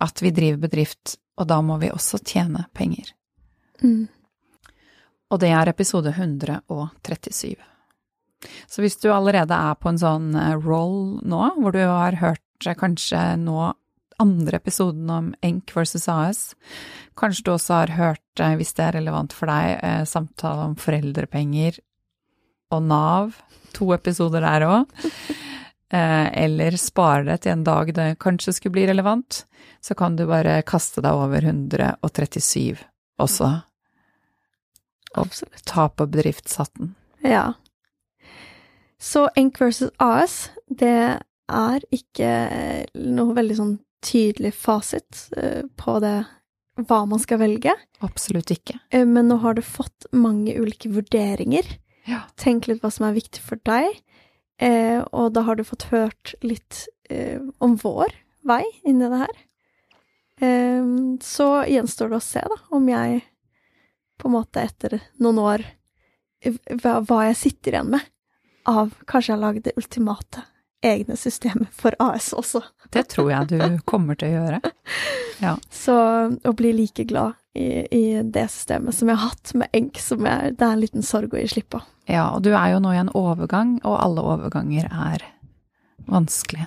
[0.00, 3.12] at vi driver bedrift, og da må vi også tjene penger.
[3.82, 4.08] Mm.
[5.30, 7.58] Og det er episode 137.
[8.66, 12.66] Så hvis du allerede er på en sånn eh, roll nå, hvor du har hørt
[12.66, 13.58] eh, kanskje nå
[14.20, 16.40] andre episoden om Enk versus AS,
[17.20, 21.78] kanskje du også har hørt, eh, hvis det er relevant for deg, samtale om foreldrepenger
[22.70, 23.38] og Nav,
[23.76, 25.00] to episoder der òg.
[25.90, 29.44] Eller spare det til en dag det kanskje skulle bli relevant,
[29.82, 32.78] så kan du bare kaste deg over 137
[33.18, 33.50] også.
[35.18, 35.64] Absolutt.
[35.66, 36.94] ta på bedriftshatten.
[37.26, 37.52] Ja.
[39.00, 41.18] Så Enk versus AS, det
[41.50, 42.30] er ikke
[42.94, 46.22] noe veldig sånn tydelig fasit eh, på det
[46.86, 47.74] hva man skal velge.
[48.06, 48.78] Absolutt ikke.
[48.94, 51.66] Eh, men nå har du fått mange ulike vurderinger
[52.08, 52.22] ja.
[52.40, 54.00] Tenk litt hva som er viktig for deg,
[54.62, 58.14] eh, og da har du fått hørt litt eh, om vår
[58.48, 59.42] vei inn i det her.
[60.40, 60.94] Eh,
[61.24, 63.20] så gjenstår det å se, da, om jeg
[64.20, 65.66] på en måte etter noen år
[66.80, 68.08] hva, hva jeg sitter igjen med
[68.68, 70.42] av Kanskje jeg har lagd det ultimate
[70.82, 72.62] egne systemer for AS også.
[72.90, 74.62] Det tror jeg du kommer til å gjøre.
[75.40, 75.54] Ja.
[75.72, 75.94] Så
[76.44, 80.26] å bli like glad i, i, det systemet som jeg har hatt med Enk, som
[80.28, 81.80] jeg, det er en liten sorg å gi slipp på.
[82.12, 85.24] Ja, og du er jo nå i en overgang, og alle overganger er
[86.12, 86.66] vanskelig.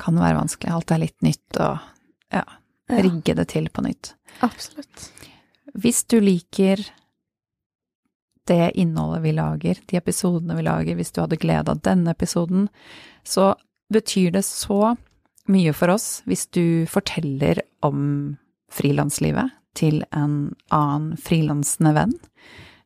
[0.00, 0.72] Kan være vanskelig.
[0.72, 1.76] Alt er litt nytt, og
[2.32, 2.46] ja,
[3.04, 4.14] rigge det til på nytt.
[4.48, 5.10] Absolutt.
[5.76, 6.80] Hvis du liker
[8.50, 12.68] det innholdet vi lager, de episodene vi lager, hvis du hadde glede av denne episoden,
[13.24, 13.52] så
[13.92, 14.94] betyr det så
[15.50, 18.36] mye for oss hvis du forteller om
[18.72, 22.14] frilanslivet til en annen frilansende venn,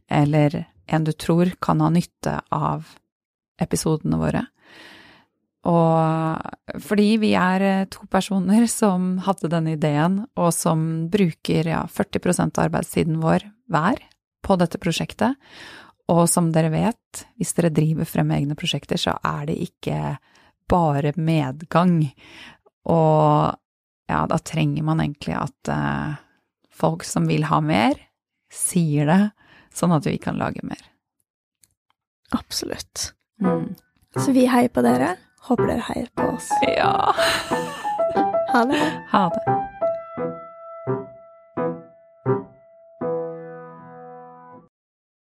[0.09, 2.89] eller en du tror kan ha nytte av
[3.60, 4.47] episodene våre.
[5.68, 12.56] Og fordi vi er to personer som hadde denne ideen, og som bruker ja, 40%
[12.56, 14.01] av arbeidstiden vår hver
[14.49, 15.37] på dette prosjektet,
[16.09, 20.16] og som dere vet, hvis dere driver frem egne prosjekter, så er det ikke
[20.69, 22.01] bare medgang.
[22.89, 23.53] Og
[24.09, 26.16] ja, da trenger man egentlig at eh,
[26.73, 28.01] folk som vil ha mer,
[28.49, 29.23] sier det,
[29.77, 30.81] sånn at vi kan lage mer.
[32.33, 33.12] Absolutt.
[33.45, 33.75] Mm.
[34.16, 35.16] Så vi heier på dere.
[35.49, 36.49] Håper dere heier på oss.
[36.65, 37.12] Ja.
[38.53, 38.85] Ha det.
[39.12, 39.59] Ha det.